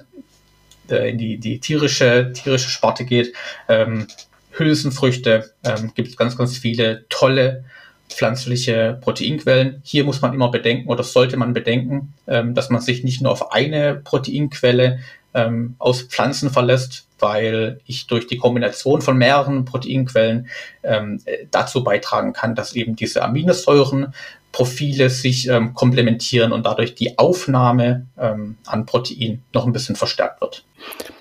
in 0.90 1.18
die, 1.18 1.38
die 1.38 1.62
tierische, 1.62 2.34
tierische 2.34 2.70
Sparte 2.70 3.06
geht. 3.06 3.34
Ähm, 3.70 4.08
Hülsenfrüchte 4.52 5.54
ähm, 5.64 5.94
gibt 5.96 6.10
es 6.10 6.18
ganz, 6.18 6.36
ganz 6.36 6.58
viele 6.58 7.06
tolle 7.08 7.64
pflanzliche 8.14 8.98
Proteinquellen. 9.02 9.82
Hier 9.84 10.04
muss 10.04 10.22
man 10.22 10.34
immer 10.34 10.52
bedenken 10.52 10.90
oder 10.90 11.04
sollte 11.04 11.38
man 11.38 11.54
bedenken, 11.54 12.14
ähm, 12.28 12.54
dass 12.54 12.70
man 12.70 12.82
sich 12.82 13.04
nicht 13.04 13.22
nur 13.22 13.32
auf 13.32 13.52
eine 13.52 13.96
Proteinquelle 13.96 15.00
ähm, 15.34 15.76
aus 15.80 16.02
Pflanzen 16.04 16.50
verlässt, 16.50 17.08
weil 17.20 17.80
ich 17.86 18.08
durch 18.08 18.28
die 18.28 18.38
Kombination 18.38 19.02
von 19.02 19.18
mehreren 19.18 19.66
Proteinquellen 19.66 20.48
ähm, 20.84 21.22
dazu 21.52 21.84
beitragen 21.84 22.34
kann, 22.34 22.56
dass 22.56 22.74
eben 22.74 22.96
diese 22.96 23.24
Aminosäurenprofile 23.24 25.10
sich 25.10 25.48
ähm, 25.48 25.74
komplementieren 25.74 26.52
und 26.52 26.66
dadurch 26.66 26.96
die 26.96 27.18
Aufnahme 27.18 28.08
ähm, 28.20 28.58
an 28.66 28.86
Protein 28.86 29.42
noch 29.54 29.66
ein 29.66 29.74
bisschen 29.74 29.96
verstärkt 29.96 30.42
wird. 30.42 30.66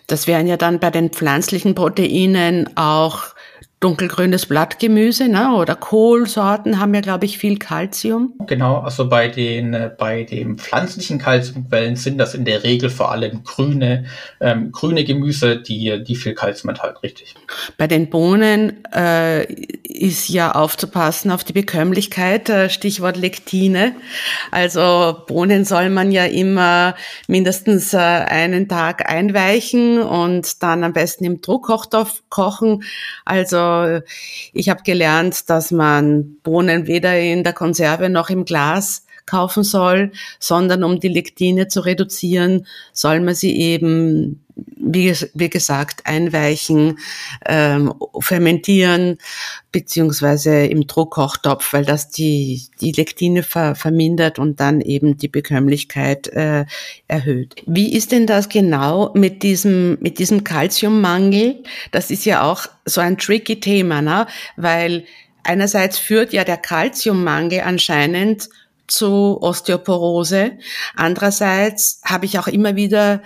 Das 0.06 0.26
wären 0.26 0.46
ja 0.46 0.56
dann 0.56 0.80
bei 0.80 0.90
den 0.90 1.10
pflanzlichen 1.10 1.74
Proteinen 1.74 2.76
auch 2.76 3.34
dunkelgrünes 3.80 4.44
Blattgemüse 4.44 5.28
ne? 5.28 5.54
oder 5.54 5.74
Kohlsorten 5.74 6.78
haben 6.78 6.94
ja, 6.94 7.00
glaube 7.00 7.24
ich, 7.24 7.38
viel 7.38 7.58
Kalzium. 7.58 8.34
Genau, 8.46 8.80
also 8.80 9.08
bei 9.08 9.28
den, 9.28 9.72
äh, 9.72 9.90
bei 9.96 10.24
den 10.24 10.58
pflanzlichen 10.58 11.18
Kalziumquellen 11.18 11.96
sind 11.96 12.18
das 12.18 12.34
in 12.34 12.44
der 12.44 12.62
Regel 12.62 12.90
vor 12.90 13.10
allem 13.10 13.42
grüne, 13.42 14.04
ähm, 14.38 14.70
grüne 14.70 15.04
Gemüse, 15.04 15.56
die, 15.56 16.04
die 16.04 16.14
viel 16.14 16.34
Kalzium 16.34 16.68
enthalten, 16.68 16.98
richtig. 17.02 17.34
Bei 17.78 17.86
den 17.86 18.10
Bohnen 18.10 18.84
äh, 18.92 19.50
ist 19.82 20.28
ja 20.28 20.52
aufzupassen 20.52 21.30
auf 21.30 21.42
die 21.42 21.54
Bekömmlichkeit, 21.54 22.50
äh, 22.50 22.68
Stichwort 22.68 23.16
Lektine. 23.16 23.96
Also 24.50 25.24
Bohnen 25.26 25.64
soll 25.64 25.88
man 25.88 26.12
ja 26.12 26.26
immer 26.26 26.94
mindestens 27.28 27.94
äh, 27.94 27.96
einen 27.96 28.68
Tag 28.68 29.10
einweichen 29.10 30.02
und 30.02 30.62
dann 30.62 30.84
am 30.84 30.92
besten 30.92 31.24
im 31.24 31.40
Druckkochtopf 31.40 32.22
kochen. 32.28 32.84
Also 33.24 33.69
ich 34.52 34.68
habe 34.68 34.82
gelernt, 34.82 35.48
dass 35.50 35.70
man 35.70 36.36
Bohnen 36.42 36.86
weder 36.86 37.18
in 37.18 37.44
der 37.44 37.52
Konserve 37.52 38.08
noch 38.08 38.30
im 38.30 38.44
Glas 38.44 39.04
kaufen 39.26 39.64
soll, 39.64 40.12
sondern 40.38 40.84
um 40.84 41.00
die 41.00 41.08
Lektine 41.08 41.68
zu 41.68 41.80
reduzieren, 41.80 42.66
soll 42.92 43.20
man 43.20 43.34
sie 43.34 43.56
eben, 43.58 44.44
wie, 44.76 45.14
wie 45.34 45.50
gesagt, 45.50 46.02
einweichen, 46.04 46.98
ähm, 47.46 47.94
fermentieren, 48.20 49.18
beziehungsweise 49.72 50.66
im 50.66 50.86
Druckkochtopf, 50.86 51.72
weil 51.72 51.84
das 51.84 52.10
die, 52.10 52.66
die 52.80 52.92
Lektine 52.92 53.42
ver, 53.42 53.74
vermindert 53.74 54.38
und 54.38 54.60
dann 54.60 54.80
eben 54.80 55.16
die 55.16 55.28
Bekömmlichkeit 55.28 56.28
äh, 56.28 56.66
erhöht. 57.06 57.62
Wie 57.66 57.92
ist 57.92 58.12
denn 58.12 58.26
das 58.26 58.48
genau 58.48 59.12
mit 59.14 59.42
diesem, 59.42 59.98
mit 60.00 60.18
diesem 60.18 60.44
Calciummangel? 60.44 61.62
Das 61.92 62.10
ist 62.10 62.24
ja 62.24 62.42
auch 62.42 62.66
so 62.84 63.00
ein 63.00 63.16
tricky 63.18 63.60
Thema, 63.60 64.02
ne? 64.02 64.26
weil 64.56 65.04
einerseits 65.44 65.98
führt 65.98 66.32
ja 66.32 66.44
der 66.44 66.56
Calciummangel 66.56 67.60
anscheinend 67.60 68.48
zu 68.90 69.40
Osteoporose. 69.40 70.58
Andererseits 70.94 72.00
habe 72.04 72.26
ich 72.26 72.38
auch 72.38 72.48
immer 72.48 72.76
wieder, 72.76 73.22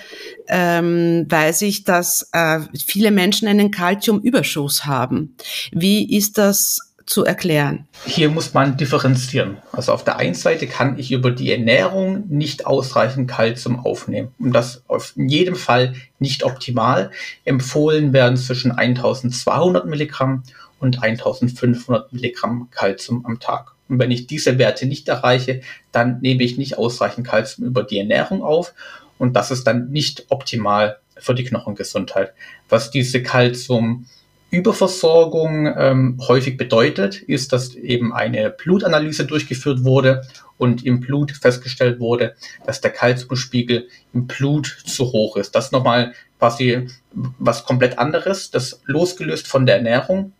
ähm, 0.48 1.26
weiß 1.28 1.62
ich, 1.62 1.84
dass 1.84 2.28
äh, 2.32 2.60
viele 2.86 3.10
Menschen 3.10 3.48
einen 3.48 3.70
Kalziumüberschuss 3.70 4.84
haben. 4.84 5.36
Wie 5.72 6.16
ist 6.16 6.38
das 6.38 6.94
zu 7.06 7.24
erklären? 7.24 7.86
Hier 8.06 8.30
muss 8.30 8.54
man 8.54 8.76
differenzieren. 8.76 9.58
Also 9.72 9.92
auf 9.92 10.04
der 10.04 10.16
einen 10.16 10.34
Seite 10.34 10.66
kann 10.66 10.98
ich 10.98 11.12
über 11.12 11.30
die 11.30 11.52
Ernährung 11.52 12.24
nicht 12.28 12.66
ausreichend 12.66 13.30
Kalzium 13.30 13.84
aufnehmen. 13.84 14.32
Und 14.38 14.52
das 14.52 14.82
auf 14.88 15.12
jedem 15.16 15.56
Fall 15.56 15.94
nicht 16.18 16.44
optimal. 16.44 17.10
Empfohlen 17.44 18.12
werden 18.12 18.36
zwischen 18.36 18.72
1200 18.72 19.86
Milligramm 19.86 20.44
und 20.80 21.02
1500 21.02 22.12
Milligramm 22.12 22.68
Kalzium 22.70 23.24
am 23.26 23.38
Tag. 23.40 23.73
Und 23.88 23.98
wenn 23.98 24.10
ich 24.10 24.26
diese 24.26 24.58
Werte 24.58 24.86
nicht 24.86 25.08
erreiche, 25.08 25.60
dann 25.92 26.20
nehme 26.20 26.42
ich 26.42 26.56
nicht 26.56 26.78
ausreichend 26.78 27.26
Kalzium 27.26 27.66
über 27.66 27.82
die 27.82 27.98
Ernährung 27.98 28.42
auf 28.42 28.74
und 29.18 29.34
das 29.34 29.50
ist 29.50 29.64
dann 29.64 29.90
nicht 29.90 30.26
optimal 30.28 30.98
für 31.16 31.34
die 31.34 31.44
Knochengesundheit. 31.44 32.32
Was 32.68 32.90
diese 32.90 33.22
Kalzium 33.22 34.06
Überversorgung 34.50 35.66
ähm, 35.76 36.20
häufig 36.28 36.56
bedeutet, 36.56 37.20
ist, 37.20 37.52
dass 37.52 37.74
eben 37.74 38.12
eine 38.12 38.50
Blutanalyse 38.50 39.26
durchgeführt 39.26 39.82
wurde 39.82 40.22
und 40.58 40.86
im 40.86 41.00
Blut 41.00 41.32
festgestellt 41.32 41.98
wurde, 41.98 42.36
dass 42.64 42.80
der 42.80 42.92
Kalziumspiegel 42.92 43.88
im 44.12 44.28
Blut 44.28 44.66
zu 44.86 45.06
hoch 45.06 45.36
ist. 45.36 45.56
Das 45.56 45.66
ist 45.66 45.72
nochmal 45.72 46.12
quasi 46.38 46.86
was 47.12 47.64
komplett 47.64 47.98
anderes, 47.98 48.52
das 48.52 48.80
losgelöst 48.84 49.48
von 49.48 49.66
der 49.66 49.76
Ernährung 49.76 50.32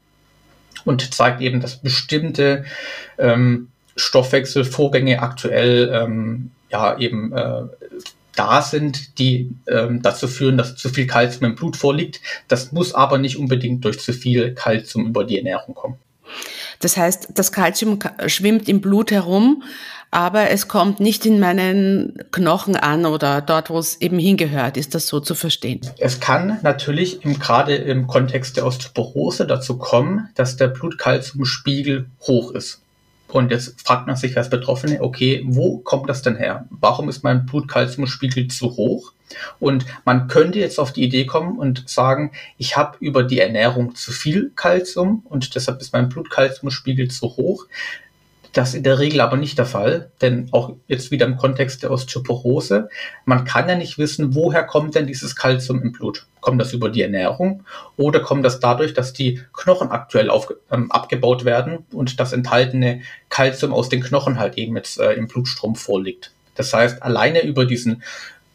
und 0.85 1.15
zeigt 1.15 1.41
eben, 1.41 1.61
dass 1.61 1.77
bestimmte 1.77 2.65
ähm, 3.19 3.69
Stoffwechselvorgänge 3.97 5.23
aktuell 5.23 5.91
ähm, 5.93 6.51
ja 6.71 6.99
eben 6.99 7.33
äh, 7.33 7.63
da 8.37 8.63
sind, 8.63 9.19
die 9.19 9.51
ähm, 9.69 10.03
dazu 10.03 10.27
führen, 10.27 10.59
dass 10.59 10.77
zu 10.77 10.89
viel 10.89 11.07
Kalzium 11.07 11.51
im 11.51 11.55
Blut 11.55 11.77
vorliegt. 11.77 12.21
Das 12.49 12.73
muss 12.73 12.95
aber 12.95 13.19
nicht 13.19 13.37
unbedingt 13.37 13.85
durch 13.85 14.01
zu 14.01 14.13
viel 14.13 14.55
Kalzium 14.55 15.07
über 15.07 15.25
die 15.25 15.39
Ernährung 15.39 15.75
kommen. 15.75 15.97
Das 16.81 16.97
heißt, 16.97 17.29
das 17.35 17.53
Kalzium 17.53 17.99
schwimmt 18.27 18.69
im 18.69 18.81
Blut 18.81 19.11
herum, 19.11 19.63
aber 20.15 20.51
es 20.51 20.69
kommt 20.69 21.01
nicht 21.01 21.27
in 21.27 21.41
meinen 21.41 22.17
Knochen 22.31 22.77
an 22.77 23.05
oder 23.05 23.41
dort, 23.41 23.69
wo 23.69 23.79
es 23.79 24.01
eben 24.01 24.19
hingehört. 24.19 24.77
Ist 24.77 24.95
das 24.95 25.09
so 25.09 25.19
zu 25.19 25.35
verstehen? 25.35 25.81
Es 25.99 26.21
kann 26.21 26.61
natürlich 26.63 27.25
im, 27.25 27.39
gerade 27.39 27.75
im 27.75 28.07
Kontext 28.07 28.57
der 28.57 28.65
Osteoporose 28.65 29.45
dazu 29.45 29.77
kommen, 29.77 30.29
dass 30.37 30.57
der 30.57 30.69
Blutkalziumspiegel 30.69 32.07
hoch 32.21 32.53
ist. 32.53 32.81
Und 33.27 33.51
jetzt 33.51 33.81
fragt 33.81 34.07
man 34.07 34.15
sich 34.15 34.37
als 34.37 34.49
Betroffene, 34.49 35.03
okay, 35.03 35.43
wo 35.47 35.79
kommt 35.79 36.09
das 36.09 36.23
denn 36.23 36.37
her? 36.37 36.67
Warum 36.71 37.09
ist 37.09 37.25
mein 37.25 37.45
Blutkalziumspiegel 37.47 38.47
zu 38.47 38.77
hoch? 38.77 39.13
Und 39.59 39.85
man 40.05 40.29
könnte 40.29 40.61
jetzt 40.61 40.79
auf 40.79 40.93
die 40.93 41.03
Idee 41.03 41.27
kommen 41.27 41.59
und 41.59 41.89
sagen, 41.89 42.31
ich 42.59 42.77
habe 42.77 42.97
über 43.01 43.25
die 43.25 43.41
Ernährung 43.41 43.97
zu 43.97 44.13
viel 44.13 44.53
Kalzium 44.55 45.25
und 45.29 45.57
deshalb 45.57 45.81
ist 45.81 45.93
mein 45.93 46.09
Blutkalziumspiegel 46.09 47.09
zu 47.09 47.37
hoch. 47.37 47.67
Das 48.55 48.69
ist 48.69 48.77
in 48.77 48.83
der 48.85 49.01
Regel 49.01 49.21
aber 49.21 49.37
nicht 49.37 49.59
der 49.59 49.67
Fall, 49.67 50.13
denn 50.21 50.49
auch 50.53 50.75
jetzt 50.87 51.11
wieder 51.11 51.27
im 51.27 51.37
Kontext 51.37 51.83
der 51.83 51.91
Osteoporose, 51.91 52.89
man 53.25 53.45
kann 53.45 53.69
ja 53.69 53.75
nicht 53.75 53.99
wissen, 53.99 54.37
woher 54.37 54.63
kommt 54.63 54.95
denn 54.95 55.09
dieses 55.09 55.35
Kalzium 55.35 55.83
im 55.83 55.91
Blut. 55.91 56.27
Kommt 56.41 56.61
das 56.61 56.73
über 56.73 56.89
die 56.89 57.03
Ernährung 57.03 57.65
oder 57.97 58.21
kommt 58.21 58.45
das 58.45 58.61
dadurch, 58.61 58.95
dass 58.95 59.13
die 59.13 59.41
Knochen 59.53 59.91
aktuell 59.91 60.31
auf, 60.31 60.55
ähm, 60.71 60.93
abgebaut 60.93 61.45
werden 61.45 61.85
und 61.91 62.21
das 62.21 62.33
enthaltene 62.33 63.03
Kalzium 63.29 63.75
aus 63.75 63.89
den 63.89 64.03
Knochen 64.03 64.39
halt 64.39 64.57
eben 64.57 64.77
jetzt 64.77 65.01
äh, 65.01 65.15
im 65.15 65.27
Blutstrom 65.27 65.75
vorliegt. 65.75 66.33
Das 66.55 66.73
heißt, 66.73 67.03
alleine 67.03 67.45
über 67.45 67.67
diesen 67.67 68.05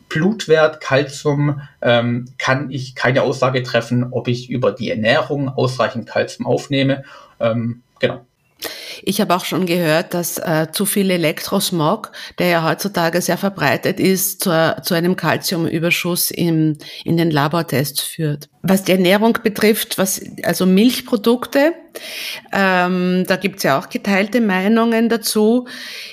Blutwert 0.07 0.79
Kalzium 0.79 1.61
ähm, 1.81 2.25
kann 2.37 2.71
ich 2.71 2.95
keine 2.95 3.23
Aussage 3.23 3.63
treffen, 3.63 4.07
ob 4.11 4.29
ich 4.29 4.49
über 4.49 4.71
die 4.71 4.89
Ernährung 4.89 5.49
ausreichend 5.49 6.07
Kalzium 6.07 6.47
aufnehme. 6.47 7.03
Ähm, 7.41 7.83
genau. 7.99 8.25
Ich 9.03 9.21
habe 9.21 9.35
auch 9.35 9.45
schon 9.45 9.65
gehört, 9.65 10.13
dass 10.13 10.37
äh, 10.37 10.67
zu 10.71 10.85
viel 10.85 11.09
Elektrosmog, 11.11 12.11
der 12.37 12.47
ja 12.47 12.67
heutzutage 12.67 13.21
sehr 13.21 13.37
verbreitet 13.37 13.99
ist, 13.99 14.41
zu, 14.43 14.75
zu 14.83 14.93
einem 14.93 15.15
Kalziumüberschuss 15.15 16.31
im, 16.31 16.77
in 17.03 17.17
den 17.17 17.31
Labortests 17.31 18.01
führt. 18.01 18.49
Was 18.61 18.83
die 18.83 18.91
Ernährung 18.91 19.37
betrifft, 19.41 19.97
was 19.97 20.21
also 20.43 20.65
Milchprodukte, 20.65 21.73
ähm, 22.51 23.23
da 23.27 23.35
gibt's 23.35 23.63
ja 23.63 23.79
auch 23.79 23.89
geteilte 23.89 24.41
Meinungen 24.41 25.09
dazu. 25.09 25.67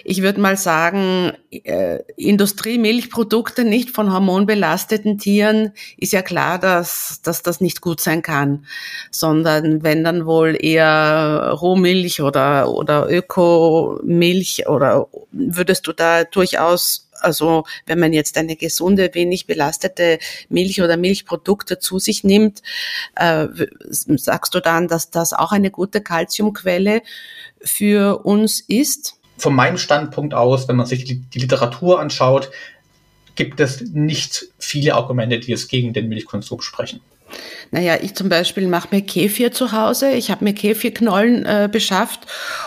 Ich 0.05 0.23
würde 0.23 0.41
mal 0.41 0.57
sagen, 0.57 1.33
äh, 1.51 1.99
Industriemilchprodukte 2.17 3.65
nicht 3.65 3.91
von 3.91 4.13
hormonbelasteten 4.13 5.19
Tieren 5.19 5.73
ist 5.97 6.13
ja 6.13 6.23
klar, 6.23 6.59
dass, 6.59 7.21
dass 7.23 7.43
das 7.43 7.61
nicht 7.61 7.81
gut 7.81 8.01
sein 8.01 8.23
kann, 8.23 8.65
sondern 9.11 9.83
wenn 9.83 10.05
dann 10.05 10.27
wohl 10.27 10.57
eher 10.59 11.57
Rohmilch 11.61 12.23
oder, 12.23 12.73
oder 12.77 13.09
Ökomilch 13.09 14.69
oder 14.69 15.09
würdest 15.33 15.87
du 15.87 15.93
da 15.93 16.25
durchaus 16.25 17.07
also 17.21 17.65
wenn 17.87 17.99
man 17.99 18.13
jetzt 18.13 18.37
eine 18.37 18.57
gesunde, 18.57 19.11
wenig 19.15 19.47
belastete 19.47 20.19
Milch 20.49 20.83
oder 20.83 20.97
Milchprodukte 20.97 21.79
zu 21.79 21.99
sich 21.99 22.25
nimmt, 22.25 22.63
äh, 23.15 23.47
sagst 23.89 24.55
du 24.55 24.61
dann, 24.61 24.89
dass 24.89 25.11
das 25.11 25.33
auch 25.33 25.53
eine 25.53 25.71
gute 25.71 26.01
Kalziumquelle 26.01 27.03
für 27.63 28.25
uns 28.25 28.61
ist? 28.61 29.15
Von 29.39 29.55
meinem 29.55 29.79
Standpunkt 29.79 30.35
aus, 30.35 30.69
wenn 30.69 30.77
man 30.77 30.87
sich 30.87 31.05
die, 31.05 31.21
die 31.21 31.39
Literatur 31.41 32.01
anschaut, 32.01 32.51
gibt 33.35 33.61
es 33.61 33.83
nicht 33.83 34.47
viele 34.59 34.95
Argumente, 34.95 35.39
die 35.39 35.53
es 35.53 35.69
gegen 35.69 35.93
den 35.93 36.09
Milchkonsum 36.09 36.63
sprechen. 36.63 37.01
Naja, 37.71 37.97
ich 38.01 38.15
zum 38.15 38.29
Beispiel 38.29 38.69
mache 38.69 38.89
mir 38.93 39.03
Kefir 39.03 39.53
zu 39.53 39.73
Hause. 39.73 40.13
Ich 40.13 40.31
habe 40.31 40.45
mir 40.45 40.55
Kefirknollen 40.55 41.45
äh, 41.45 41.69
beschafft. 41.71 42.21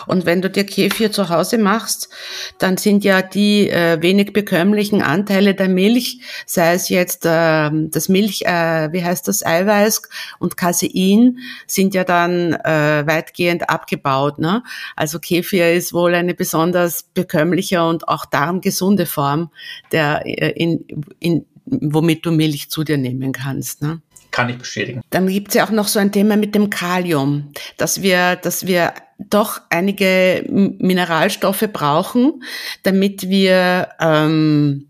Und 0.07 0.25
wenn 0.25 0.41
du 0.41 0.49
dir 0.49 0.65
Kefir 0.65 1.11
zu 1.11 1.29
Hause 1.29 1.57
machst, 1.57 2.09
dann 2.57 2.77
sind 2.77 3.03
ja 3.03 3.21
die 3.21 3.69
äh, 3.69 4.01
wenig 4.01 4.33
bekömmlichen 4.33 5.01
Anteile 5.01 5.55
der 5.55 5.69
Milch, 5.69 6.19
sei 6.45 6.73
es 6.73 6.89
jetzt 6.89 7.25
äh, 7.25 7.69
das 7.71 8.09
Milch, 8.09 8.41
äh, 8.45 8.91
wie 8.91 9.03
heißt 9.03 9.27
das, 9.27 9.45
Eiweiß 9.45 10.01
und 10.39 10.57
Casein, 10.57 11.39
sind 11.65 11.93
ja 11.93 12.03
dann 12.03 12.53
äh, 12.53 13.03
weitgehend 13.05 13.69
abgebaut. 13.69 14.39
Ne? 14.39 14.63
Also 14.95 15.19
Kefir 15.19 15.73
ist 15.73 15.93
wohl 15.93 16.13
eine 16.13 16.33
besonders 16.33 17.03
bekömmliche 17.03 17.83
und 17.83 18.07
auch 18.07 18.25
darmgesunde 18.25 19.05
Form, 19.05 19.51
der, 19.91 20.25
äh, 20.25 20.51
in, 20.51 20.85
in, 21.19 21.45
womit 21.65 22.25
du 22.25 22.31
Milch 22.31 22.69
zu 22.69 22.83
dir 22.83 22.97
nehmen 22.97 23.31
kannst. 23.31 23.81
Ne? 23.81 24.01
Kann 24.39 24.49
ich 24.49 24.57
bestätigen. 24.57 25.01
Dann 25.09 25.27
gibt 25.27 25.49
es 25.49 25.55
ja 25.55 25.65
auch 25.65 25.69
noch 25.69 25.87
so 25.87 25.99
ein 25.99 26.11
Thema 26.13 26.37
mit 26.37 26.55
dem 26.55 26.69
Kalium, 26.69 27.51
dass 27.77 28.01
wir, 28.01 28.37
dass 28.37 28.65
wir 28.65 28.93
doch 29.17 29.59
einige 29.69 30.45
Mineralstoffe 30.47 31.67
brauchen, 31.73 32.41
damit 32.83 33.29
wir, 33.29 33.89
ähm, 33.99 34.87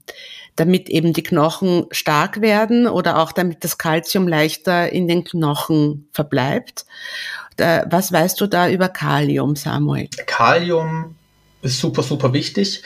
damit 0.56 0.88
eben 0.90 1.14
die 1.14 1.24
Knochen 1.24 1.86
stark 1.90 2.42
werden 2.42 2.88
oder 2.88 3.18
auch 3.18 3.32
damit 3.32 3.64
das 3.64 3.80
Kalzium 3.80 4.28
leichter 4.28 4.92
in 4.92 5.08
den 5.08 5.24
Knochen 5.24 6.08
verbleibt. 6.12 6.86
Was 7.58 8.12
weißt 8.12 8.40
du 8.40 8.48
da 8.48 8.70
über 8.70 8.88
Kalium, 8.88 9.56
Samuel? 9.56 10.10
Kalium 10.28 11.16
ist 11.62 11.80
super, 11.80 12.04
super 12.04 12.34
wichtig. 12.34 12.84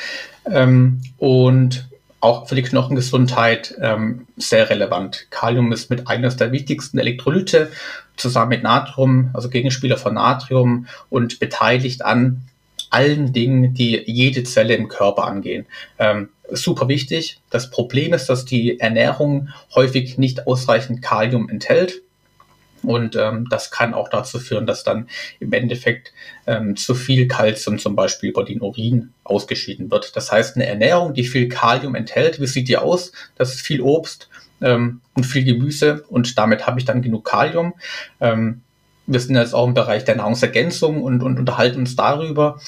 Ähm, 0.49 1.01
und 1.17 1.87
auch 2.23 2.47
für 2.47 2.55
die 2.55 2.63
Knochengesundheit 2.63 3.75
ähm, 3.81 4.27
sehr 4.37 4.69
relevant. 4.69 5.27
Kalium 5.29 5.73
ist 5.73 5.89
mit 5.89 6.07
eines 6.07 6.37
der 6.37 6.53
wichtigsten 6.53 6.97
Elektrolyte 6.97 7.69
zusammen 8.15 8.49
mit 8.49 8.63
Natrium, 8.63 9.29
also 9.33 9.49
Gegenspieler 9.49 9.97
von 9.97 10.13
Natrium 10.13 10.87
und 11.09 11.39
beteiligt 11.39 12.05
an 12.05 12.43
allen 12.89 13.33
Dingen, 13.33 13.73
die 13.73 14.01
jede 14.05 14.43
Zelle 14.43 14.75
im 14.75 14.87
Körper 14.87 15.25
angehen. 15.25 15.65
Ähm, 15.99 16.29
super 16.49 16.87
wichtig. 16.87 17.41
Das 17.49 17.69
Problem 17.69 18.13
ist, 18.13 18.27
dass 18.27 18.45
die 18.45 18.79
Ernährung 18.79 19.49
häufig 19.75 20.17
nicht 20.17 20.47
ausreichend 20.47 21.01
Kalium 21.01 21.49
enthält. 21.49 22.03
Und 22.83 23.15
ähm, 23.15 23.47
das 23.49 23.71
kann 23.71 23.93
auch 23.93 24.09
dazu 24.09 24.39
führen, 24.39 24.65
dass 24.65 24.83
dann 24.83 25.07
im 25.39 25.53
Endeffekt 25.53 26.13
ähm, 26.45 26.75
zu 26.75 26.95
viel 26.95 27.27
Kalzium 27.27 27.79
zum 27.79 27.95
Beispiel 27.95 28.29
über 28.29 28.43
den 28.43 28.61
Urin 28.61 29.13
ausgeschieden 29.23 29.89
wird. 29.89 30.15
Das 30.15 30.31
heißt, 30.31 30.55
eine 30.55 30.65
Ernährung, 30.65 31.13
die 31.13 31.23
viel 31.23 31.47
Kalium 31.47 31.95
enthält, 31.95 32.39
wie 32.39 32.47
sieht 32.47 32.67
die 32.67 32.77
aus? 32.77 33.11
Das 33.35 33.53
ist 33.53 33.61
viel 33.61 33.81
Obst 33.81 34.29
ähm, 34.61 35.01
und 35.15 35.25
viel 35.25 35.43
Gemüse 35.43 36.03
und 36.09 36.37
damit 36.37 36.67
habe 36.67 36.79
ich 36.79 36.85
dann 36.85 37.01
genug 37.01 37.25
Kalium. 37.25 37.73
Ähm, 38.19 38.61
wir 39.05 39.19
sind 39.19 39.35
jetzt 39.35 39.53
auch 39.53 39.67
im 39.67 39.73
Bereich 39.73 40.05
der 40.05 40.15
Nahrungsergänzung 40.15 41.01
und, 41.01 41.23
und 41.23 41.37
unterhalten 41.37 41.79
uns 41.79 41.95
darüber, 41.95 42.59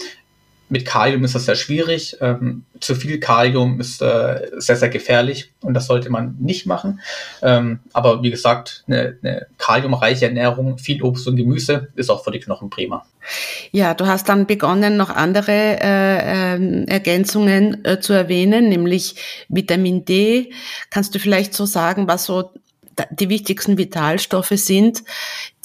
mit 0.68 0.86
Kalium 0.86 1.24
ist 1.24 1.36
das 1.36 1.46
sehr 1.46 1.56
schwierig. 1.56 2.18
Ähm, 2.22 2.66
zu 2.80 2.96
viel 2.96 3.20
Kalium 3.20 3.80
ist 3.80 4.02
äh, 4.02 4.50
sehr, 4.58 4.76
sehr 4.76 4.90
gefährlich 4.90 5.52
und 5.62 5.74
das 5.76 5.88
sollte 5.88 6.10
man 6.10 6.36
nicht 6.40 6.66
machen. 6.66 7.02
Ähm, 7.42 7.80
aber 7.94 8.24
wie 8.24 8.32
gesagt, 8.32 8.84
eine, 8.88 9.18
eine 9.22 9.48
kaliumreiche 9.58 10.26
Ernährung, 10.26 10.78
viel 10.78 11.04
Obst 11.04 11.28
und 11.28 11.36
Gemüse 11.36 11.90
ist 11.96 12.10
auch 12.10 12.24
für 12.24 12.32
die 12.32 12.40
Knochen 12.40 12.70
prima. 12.70 13.06
Ja, 13.72 13.94
du 13.94 14.08
hast 14.08 14.30
dann 14.30 14.48
begonnen, 14.48 14.98
noch 14.98 15.10
andere 15.10 15.52
äh, 15.52 16.56
äh, 16.56 16.86
Ergänzungen 16.86 17.84
äh, 17.86 18.00
zu 18.00 18.14
erwähnen, 18.14 18.70
nämlich 18.70 19.16
Vitamin 19.50 20.06
D. 20.06 20.52
Kannst 20.90 21.14
du 21.14 21.20
vielleicht 21.20 21.54
so 21.54 21.66
sagen, 21.66 22.08
was 22.08 22.26
so 22.26 22.52
die 23.12 23.30
wichtigsten 23.30 23.78
Vitalstoffe 23.78 24.54
sind, 24.54 25.04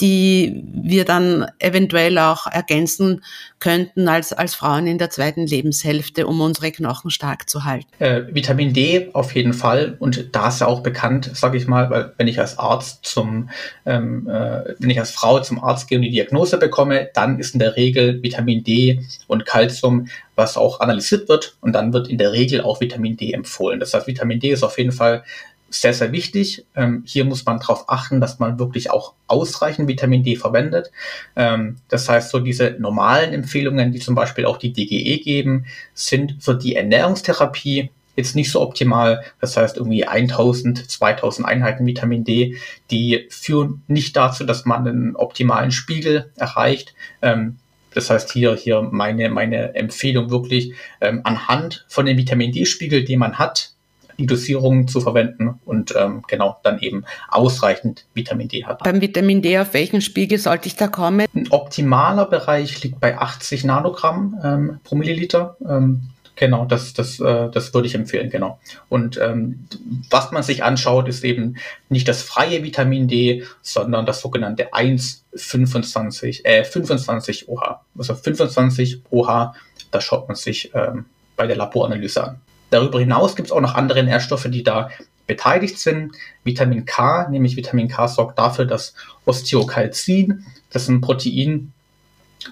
die 0.01 0.65
wir 0.73 1.05
dann 1.05 1.47
eventuell 1.59 2.19
auch 2.19 2.47
ergänzen 2.47 3.23
könnten 3.59 4.09
als, 4.09 4.33
als 4.33 4.55
Frauen 4.55 4.87
in 4.87 4.97
der 4.97 5.11
zweiten 5.11 5.47
Lebenshälfte, 5.47 6.27
um 6.27 6.41
unsere 6.41 6.73
Knochen 6.73 7.11
stark 7.11 7.49
zu 7.49 7.65
halten? 7.65 7.87
Äh, 7.99 8.23
Vitamin 8.33 8.73
D 8.73 9.11
auf 9.13 9.35
jeden 9.35 9.53
Fall. 9.53 9.97
Und 9.99 10.35
da 10.35 10.49
ist 10.49 10.61
ja 10.61 10.67
auch 10.67 10.83
bekannt, 10.83 11.31
sage 11.35 11.59
ich 11.59 11.67
mal, 11.67 11.91
weil 11.91 12.15
wenn 12.17 12.27
ich 12.27 12.41
als 12.41 12.59
Arzt 12.59 13.05
zum, 13.05 13.51
ähm, 13.85 14.27
äh, 14.29 14.75
wenn 14.79 14.89
ich 14.89 14.99
als 14.99 15.11
Frau 15.11 15.41
zum 15.41 15.63
Arzt 15.63 15.89
gehe 15.89 15.99
und 15.99 16.03
die 16.03 16.11
Diagnose 16.11 16.57
bekomme, 16.57 17.11
dann 17.13 17.39
ist 17.39 17.53
in 17.53 17.61
der 17.61 17.77
Regel 17.77 18.23
Vitamin 18.23 18.65
D 18.65 19.01
und 19.27 19.45
Calcium, 19.45 20.09
was 20.37 20.57
auch 20.57 20.81
analysiert 20.81 21.29
wird. 21.29 21.57
Und 21.61 21.75
dann 21.75 21.93
wird 21.93 22.09
in 22.09 22.17
der 22.17 22.33
Regel 22.33 22.63
auch 22.63 22.81
Vitamin 22.81 23.19
D 23.19 23.33
empfohlen. 23.33 23.79
Das 23.79 23.93
heißt, 23.93 24.07
Vitamin 24.07 24.41
D 24.41 24.51
ist 24.51 24.63
auf 24.63 24.79
jeden 24.79 24.93
Fall 24.93 25.23
sehr, 25.71 25.95
sehr 25.95 26.13
wichtig. 26.13 26.67
Ähm, 26.75 27.05
hier 27.07 27.25
muss 27.25 27.47
man 27.47 27.61
darauf 27.61 27.89
achten, 27.89 28.21
dass 28.21 28.39
man 28.39 28.59
wirklich 28.59 28.91
auch 28.91 29.15
ausreichend 29.29 29.89
Vitamin 29.89 30.25
D 30.25 30.37
verwendet. 30.37 30.91
Ähm, 31.37 31.77
das 31.89 32.09
heißt, 32.09 32.31
so 32.31 32.41
diese 32.41 32.77
normalen 32.79 33.33
Empfehlungen, 33.33 33.93
die 33.93 34.01
zum 34.01 34.15
Beispiel 34.15 34.45
auch 34.45 34.59
die 34.59 34.73
DGE 34.73 35.19
geben, 35.19 35.67
sind 35.95 36.37
für 36.41 36.57
die 36.57 36.75
Ernährungstherapie 36.75 37.91
jetzt 38.17 38.37
nicht 38.37 38.51
so 38.51 38.61
optimal. 38.61 39.23
Das 39.41 39.57
heißt, 39.57 39.77
irgendwie 39.77 40.05
1000, 40.05 40.91
2000 40.91 41.47
Einheiten 41.47 41.87
Vitamin 41.87 42.25
D, 42.25 42.57
die 42.91 43.27
führen 43.31 43.83
nicht 43.87 44.17
dazu, 44.17 44.45
dass 44.45 44.65
man 44.65 44.87
einen 44.87 45.17
optimalen 45.17 45.71
Spiegel 45.71 46.31
erreicht. 46.37 46.95
Ähm, 47.23 47.57
das 47.95 48.11
heißt, 48.11 48.33
hier, 48.33 48.55
hier 48.57 48.83
meine, 48.83 49.31
meine 49.31 49.75
Empfehlung 49.75 50.31
wirklich 50.31 50.75
ähm, 51.01 51.21
anhand 51.25 51.85
von 51.89 52.07
dem 52.07 52.17
Vitamin 52.19 52.53
D-Spiegel, 52.53 53.05
den 53.05 53.19
man 53.19 53.39
hat, 53.39 53.73
die 54.21 54.27
Dosierung 54.27 54.87
zu 54.87 55.01
verwenden 55.01 55.59
und 55.65 55.95
ähm, 55.97 56.23
genau 56.29 56.59
dann 56.63 56.79
eben 56.81 57.05
ausreichend 57.29 58.07
Vitamin 58.15 58.49
D 58.49 58.65
hat. 58.65 58.83
Beim 58.83 59.01
Vitamin 59.01 59.43
D, 59.43 59.59
auf 59.59 59.75
welchen 59.75 60.01
Spiegel 60.01 60.39
sollte 60.39 60.69
ich 60.69 60.77
da 60.77 60.89
kommen? 60.89 61.27
Ein 61.35 61.49
optimaler 61.51 62.27
Bereich 62.27 62.83
liegt 62.83 63.01
bei 63.01 63.19
80 63.19 63.65
Nanogramm 63.65 64.39
ähm, 64.43 64.81
pro 64.85 64.97
Milliliter. 64.97 65.57
Ähm, 65.67 66.11
Genau, 66.41 66.65
das, 66.65 66.95
das, 66.95 67.21
äh, 67.21 67.51
das 67.51 67.75
würde 67.75 67.87
ich 67.87 67.95
empfehlen, 67.95 68.31
genau. 68.31 68.59
Und 68.89 69.19
ähm, 69.19 69.67
was 70.09 70.33
man 70.33 70.43
sich 70.43 70.65
anschaut, 70.65 71.07
ist 71.07 71.23
eben 71.23 71.57
nicht 71.91 72.09
das 72.09 72.23
freie 72.23 72.63
Vitamin 72.63 73.09
D, 73.09 73.45
sondern 73.61 74.07
das 74.07 74.23
sogenannte 74.23 74.73
1,25 74.73 76.47
äh, 76.47 76.65
25 76.65 77.51
OH. 77.51 77.81
Also 77.99 78.15
25 78.15 79.03
OH, 79.11 79.53
da 79.91 80.01
schaut 80.01 80.29
man 80.29 80.35
sich 80.35 80.71
ähm, 80.75 81.05
bei 81.37 81.47
der 81.47 81.57
Laboranalyse 81.57 82.25
an. 82.25 82.41
Darüber 82.71 83.01
hinaus 83.01 83.37
gibt 83.37 83.49
es 83.49 83.53
auch 83.53 83.61
noch 83.61 83.75
andere 83.75 84.03
Nährstoffe, 84.03 84.49
die 84.49 84.63
da 84.63 84.91
beteiligt 85.27 85.79
sind. 85.79 86.13
Vitamin 86.43 86.85
K, 86.85 87.29
nämlich 87.29 87.57
Vitamin 87.57 87.89
K 87.89 88.09
sorgt 88.09 88.39
dafür, 88.39 88.65
dass 88.65 88.95
Osteokalzin, 89.27 90.45
das 90.71 90.83
ist 90.83 90.89
ein 90.89 91.01
Protein, 91.01 91.73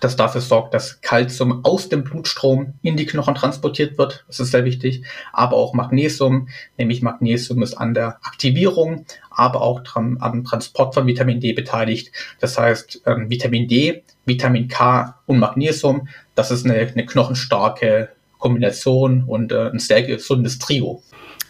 das 0.00 0.16
dafür 0.16 0.40
sorgt, 0.40 0.74
dass 0.74 1.00
Kalzium 1.00 1.64
aus 1.64 1.88
dem 1.88 2.04
Blutstrom 2.04 2.74
in 2.82 2.96
die 2.96 3.06
Knochen 3.06 3.34
transportiert 3.34 3.96
wird. 3.98 4.24
Das 4.28 4.38
ist 4.38 4.50
sehr 4.50 4.64
wichtig. 4.64 5.02
Aber 5.32 5.56
auch 5.56 5.72
Magnesium, 5.72 6.48
nämlich 6.76 7.02
Magnesium 7.02 7.62
ist 7.62 7.74
an 7.74 7.94
der 7.94 8.18
Aktivierung, 8.22 9.06
aber 9.30 9.62
auch 9.62 9.80
dran, 9.80 10.18
am 10.20 10.44
Transport 10.44 10.94
von 10.94 11.06
Vitamin 11.06 11.40
D 11.40 11.52
beteiligt. 11.52 12.12
Das 12.38 12.58
heißt, 12.58 13.02
ähm, 13.06 13.30
Vitamin 13.30 13.66
D, 13.66 14.04
Vitamin 14.26 14.68
K 14.68 15.18
und 15.26 15.38
Magnesium, 15.38 16.08
das 16.34 16.50
ist 16.50 16.64
eine, 16.64 16.74
eine 16.74 17.06
knochenstarke 17.06 18.10
Kombination 18.38 19.24
und 19.26 19.52
äh, 19.52 19.70
ein 19.70 19.78
sehr 19.78 20.02
gesundes 20.02 20.58
Trio. 20.58 21.02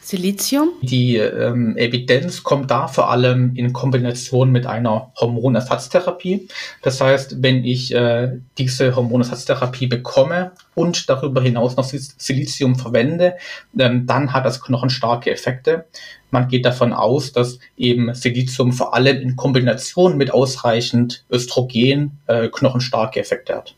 Silizium? 0.08 0.70
Die 0.80 1.16
ähm, 1.16 1.76
Evidenz 1.76 2.42
kommt 2.42 2.70
da 2.70 2.88
vor 2.88 3.10
allem 3.10 3.54
in 3.56 3.74
Kombination 3.74 4.50
mit 4.50 4.64
einer 4.64 5.12
Hormonersatztherapie. 5.20 6.48
Das 6.80 7.02
heißt, 7.02 7.42
wenn 7.42 7.62
ich 7.62 7.94
äh, 7.94 8.38
diese 8.56 8.96
Hormonersatztherapie 8.96 9.86
bekomme 9.86 10.52
und 10.74 11.10
darüber 11.10 11.42
hinaus 11.42 11.76
noch 11.76 11.84
Silizium 11.84 12.76
verwende, 12.76 13.36
ähm, 13.78 14.06
dann 14.06 14.32
hat 14.32 14.46
das 14.46 14.62
knochenstarke 14.62 15.30
Effekte. 15.30 15.84
Man 16.30 16.48
geht 16.48 16.64
davon 16.64 16.94
aus, 16.94 17.32
dass 17.32 17.58
eben 17.76 18.14
Silizium 18.14 18.72
vor 18.72 18.94
allem 18.94 19.20
in 19.20 19.36
Kombination 19.36 20.16
mit 20.16 20.30
ausreichend 20.30 21.26
Östrogen 21.30 22.18
äh, 22.28 22.48
knochenstarke 22.48 23.20
Effekte 23.20 23.56
hat. 23.56 23.74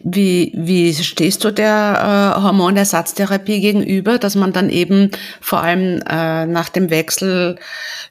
Wie, 0.00 0.52
wie 0.54 0.94
stehst 0.94 1.42
du 1.42 1.50
der 1.50 2.36
äh, 2.36 2.42
Hormonersatztherapie 2.42 3.60
gegenüber, 3.60 4.18
dass 4.18 4.36
man 4.36 4.52
dann 4.52 4.70
eben 4.70 5.10
vor 5.40 5.60
allem 5.60 6.00
äh, 6.08 6.46
nach 6.46 6.68
dem 6.68 6.90
Wechsel 6.90 7.58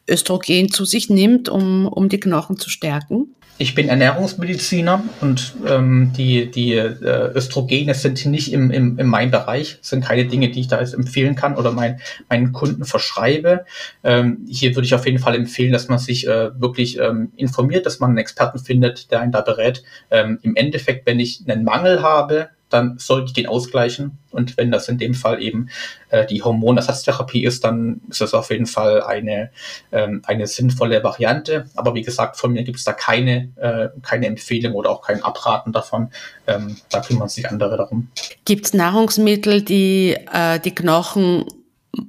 Östrogen 0.09 0.69
zu 0.69 0.83
sich 0.83 1.09
nimmt, 1.09 1.47
um, 1.47 1.87
um 1.87 2.09
die 2.09 2.19
Knochen 2.19 2.57
zu 2.57 2.69
stärken? 2.69 3.35
Ich 3.59 3.73
bin 3.73 3.89
Ernährungsmediziner 3.89 5.03
und 5.19 5.55
ähm, 5.65 6.11
die, 6.15 6.51
die 6.51 6.73
äh, 6.73 7.31
Östrogene 7.33 7.95
sind 7.95 8.23
nicht 8.27 8.53
im, 8.53 8.69
im, 8.69 8.99
in 8.99 9.07
meinem 9.07 9.31
Bereich, 9.31 9.79
sind 9.81 10.05
keine 10.05 10.25
Dinge, 10.25 10.49
die 10.49 10.59
ich 10.59 10.67
da 10.67 10.79
jetzt 10.79 10.93
empfehlen 10.93 11.35
kann 11.35 11.55
oder 11.55 11.71
mein, 11.71 11.99
meinen 12.29 12.53
Kunden 12.53 12.85
verschreibe. 12.85 13.65
Ähm, 14.03 14.45
hier 14.47 14.75
würde 14.75 14.85
ich 14.85 14.93
auf 14.93 15.07
jeden 15.07 15.17
Fall 15.17 15.33
empfehlen, 15.33 15.71
dass 15.71 15.87
man 15.87 15.97
sich 15.97 16.27
äh, 16.27 16.51
wirklich 16.61 16.99
ähm, 16.99 17.31
informiert, 17.35 17.87
dass 17.87 17.99
man 17.99 18.11
einen 18.11 18.19
Experten 18.19 18.59
findet, 18.59 19.09
der 19.09 19.21
einen 19.21 19.31
da 19.31 19.41
berät. 19.41 19.83
Ähm, 20.11 20.37
Im 20.43 20.55
Endeffekt, 20.55 21.07
wenn 21.07 21.19
ich 21.19 21.41
einen 21.47 21.63
Mangel 21.63 22.03
habe, 22.03 22.49
dann 22.69 22.97
sollte 22.97 23.27
ich 23.27 23.33
den 23.33 23.47
ausgleichen. 23.47 24.17
Und 24.31 24.57
wenn 24.57 24.71
das 24.71 24.89
in 24.89 24.97
dem 24.97 25.13
Fall 25.13 25.41
eben 25.41 25.69
äh, 26.09 26.25
die 26.25 26.43
Hormonersatztherapie 26.43 27.43
ist, 27.43 27.63
dann 27.63 28.01
ist 28.09 28.21
das 28.21 28.33
auf 28.33 28.49
jeden 28.49 28.65
Fall 28.65 29.01
eine, 29.03 29.51
ähm, 29.91 30.21
eine 30.25 30.47
sinnvolle 30.47 31.03
Variante. 31.03 31.65
Aber 31.75 31.95
wie 31.95 32.01
gesagt, 32.01 32.37
von 32.37 32.51
mir 32.51 32.63
gibt 32.63 32.77
es 32.77 32.83
da 32.83 32.93
keine, 32.93 33.49
äh, 33.55 33.89
keine 34.01 34.27
Empfehlung 34.27 34.73
oder 34.73 34.89
auch 34.89 35.01
kein 35.01 35.23
Abraten 35.23 35.71
davon. 35.71 36.11
Ähm, 36.45 36.77
da 36.89 37.01
kümmern 37.01 37.29
sich 37.29 37.49
andere 37.49 37.77
darum. 37.77 38.09
Gibt 38.45 38.65
es 38.65 38.73
Nahrungsmittel, 38.73 39.61
die 39.61 40.17
äh, 40.31 40.59
die 40.59 40.75
Knochen 40.75 41.45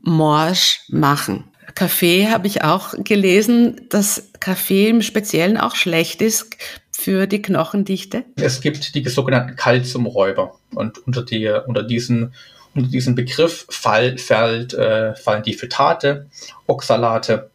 morsch 0.02 0.80
machen? 0.88 1.44
Kaffee 1.74 2.28
habe 2.28 2.48
ich 2.48 2.64
auch 2.64 2.94
gelesen, 3.04 3.82
dass 3.88 4.30
Kaffee 4.40 4.88
im 4.88 5.02
Speziellen 5.02 5.56
auch 5.56 5.76
schlecht 5.76 6.22
ist 6.22 6.56
für 6.98 7.28
die 7.28 7.40
Knochendichte? 7.40 8.24
Es 8.34 8.60
gibt 8.60 8.96
die 8.96 9.08
sogenannten 9.08 9.54
Kalziumräuber 9.54 10.58
und 10.74 10.98
unter, 11.06 11.24
die, 11.24 11.48
unter 11.66 11.84
diesen 11.84 12.34
unter 12.74 12.90
diesen 12.90 13.14
Begriff 13.14 13.66
fall, 13.70 14.18
fällt, 14.18 14.74
äh, 14.74 15.14
fallen 15.14 15.42
die 15.44 15.54
Phytate, 15.54 16.26
Oxalate, 16.66 17.50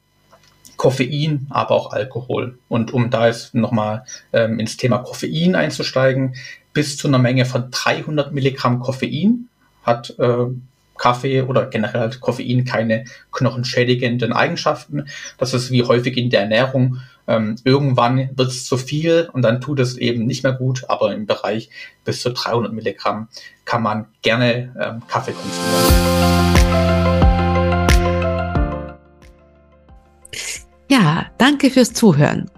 Koffein, 0.77 1.47
aber 1.49 1.71
auch 1.71 1.91
Alkohol. 1.91 2.57
Und 2.67 2.93
um 2.93 3.09
da 3.09 3.27
jetzt 3.27 3.53
nochmal 3.53 4.05
ähm, 4.31 4.59
ins 4.59 4.77
Thema 4.77 4.99
Koffein 4.99 5.55
einzusteigen, 5.55 6.35
bis 6.73 6.97
zu 6.97 7.07
einer 7.07 7.19
Menge 7.19 7.45
von 7.45 7.69
300 7.69 8.33
Milligramm 8.33 8.79
Koffein 8.79 9.49
hat 9.83 10.17
äh, 10.19 10.45
Kaffee 10.97 11.41
oder 11.41 11.67
generell 11.67 12.01
halt 12.01 12.21
Koffein 12.21 12.65
keine 12.65 13.05
knochenschädigenden 13.31 14.33
Eigenschaften. 14.33 15.07
Das 15.37 15.53
ist 15.53 15.71
wie 15.71 15.83
häufig 15.83 16.17
in 16.17 16.29
der 16.29 16.41
Ernährung. 16.41 16.99
Ähm, 17.27 17.55
irgendwann 17.63 18.29
wird 18.35 18.49
es 18.49 18.65
zu 18.65 18.77
viel 18.77 19.29
und 19.31 19.43
dann 19.43 19.61
tut 19.61 19.79
es 19.79 19.97
eben 19.97 20.25
nicht 20.25 20.43
mehr 20.43 20.53
gut, 20.53 20.83
aber 20.89 21.13
im 21.13 21.25
Bereich 21.25 21.69
bis 22.03 22.21
zu 22.21 22.31
300 22.31 22.73
Milligramm 22.73 23.29
kann 23.65 23.81
man 23.81 24.07
gerne 24.21 24.75
ähm, 24.79 25.01
Kaffee 25.07 25.31
konsumieren. 25.31 26.53
Ja, 30.89 31.25
danke 31.37 31.71
fürs 31.71 31.93
Zuhören. 31.93 32.51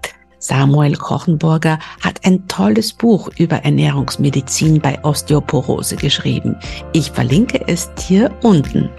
Samuel 0.47 0.95
Kochenburger 0.95 1.79
hat 2.01 2.19
ein 2.23 2.47
tolles 2.47 2.93
Buch 2.93 3.29
über 3.37 3.57
Ernährungsmedizin 3.57 4.79
bei 4.79 5.03
Osteoporose 5.03 5.95
geschrieben. 5.95 6.55
Ich 6.93 7.09
verlinke 7.09 7.61
es 7.67 7.89
dir 7.95 8.31
unten. 8.43 8.89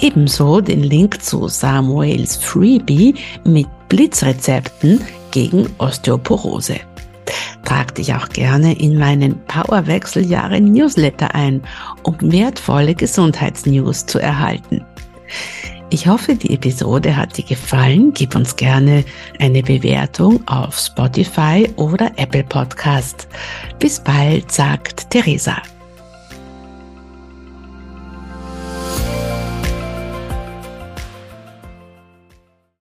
Ebenso 0.00 0.60
den 0.60 0.84
Link 0.84 1.20
zu 1.20 1.48
Samuels 1.48 2.36
Freebie 2.36 3.14
mit 3.44 3.66
Blitzrezepten 3.88 5.00
gegen 5.32 5.68
Osteoporose. 5.78 6.76
Trag 7.64 7.94
dich 7.96 8.14
auch 8.14 8.28
gerne 8.28 8.78
in 8.78 8.96
meinen 8.96 9.38
Powerwechseljahre 9.46 10.60
Newsletter 10.60 11.34
ein, 11.34 11.60
um 12.04 12.16
wertvolle 12.20 12.94
Gesundheitsnews 12.94 14.06
zu 14.06 14.20
erhalten. 14.20 14.84
Ich 15.90 16.06
hoffe, 16.06 16.34
die 16.34 16.52
Episode 16.52 17.16
hat 17.16 17.38
dir 17.38 17.44
gefallen. 17.44 18.12
Gib 18.12 18.36
uns 18.36 18.54
gerne 18.56 19.04
eine 19.38 19.62
Bewertung 19.62 20.46
auf 20.46 20.78
Spotify 20.78 21.66
oder 21.76 22.12
Apple 22.16 22.44
Podcast. 22.44 23.26
Bis 23.78 23.98
bald, 23.98 24.52
sagt 24.52 25.10
Theresa. 25.10 25.56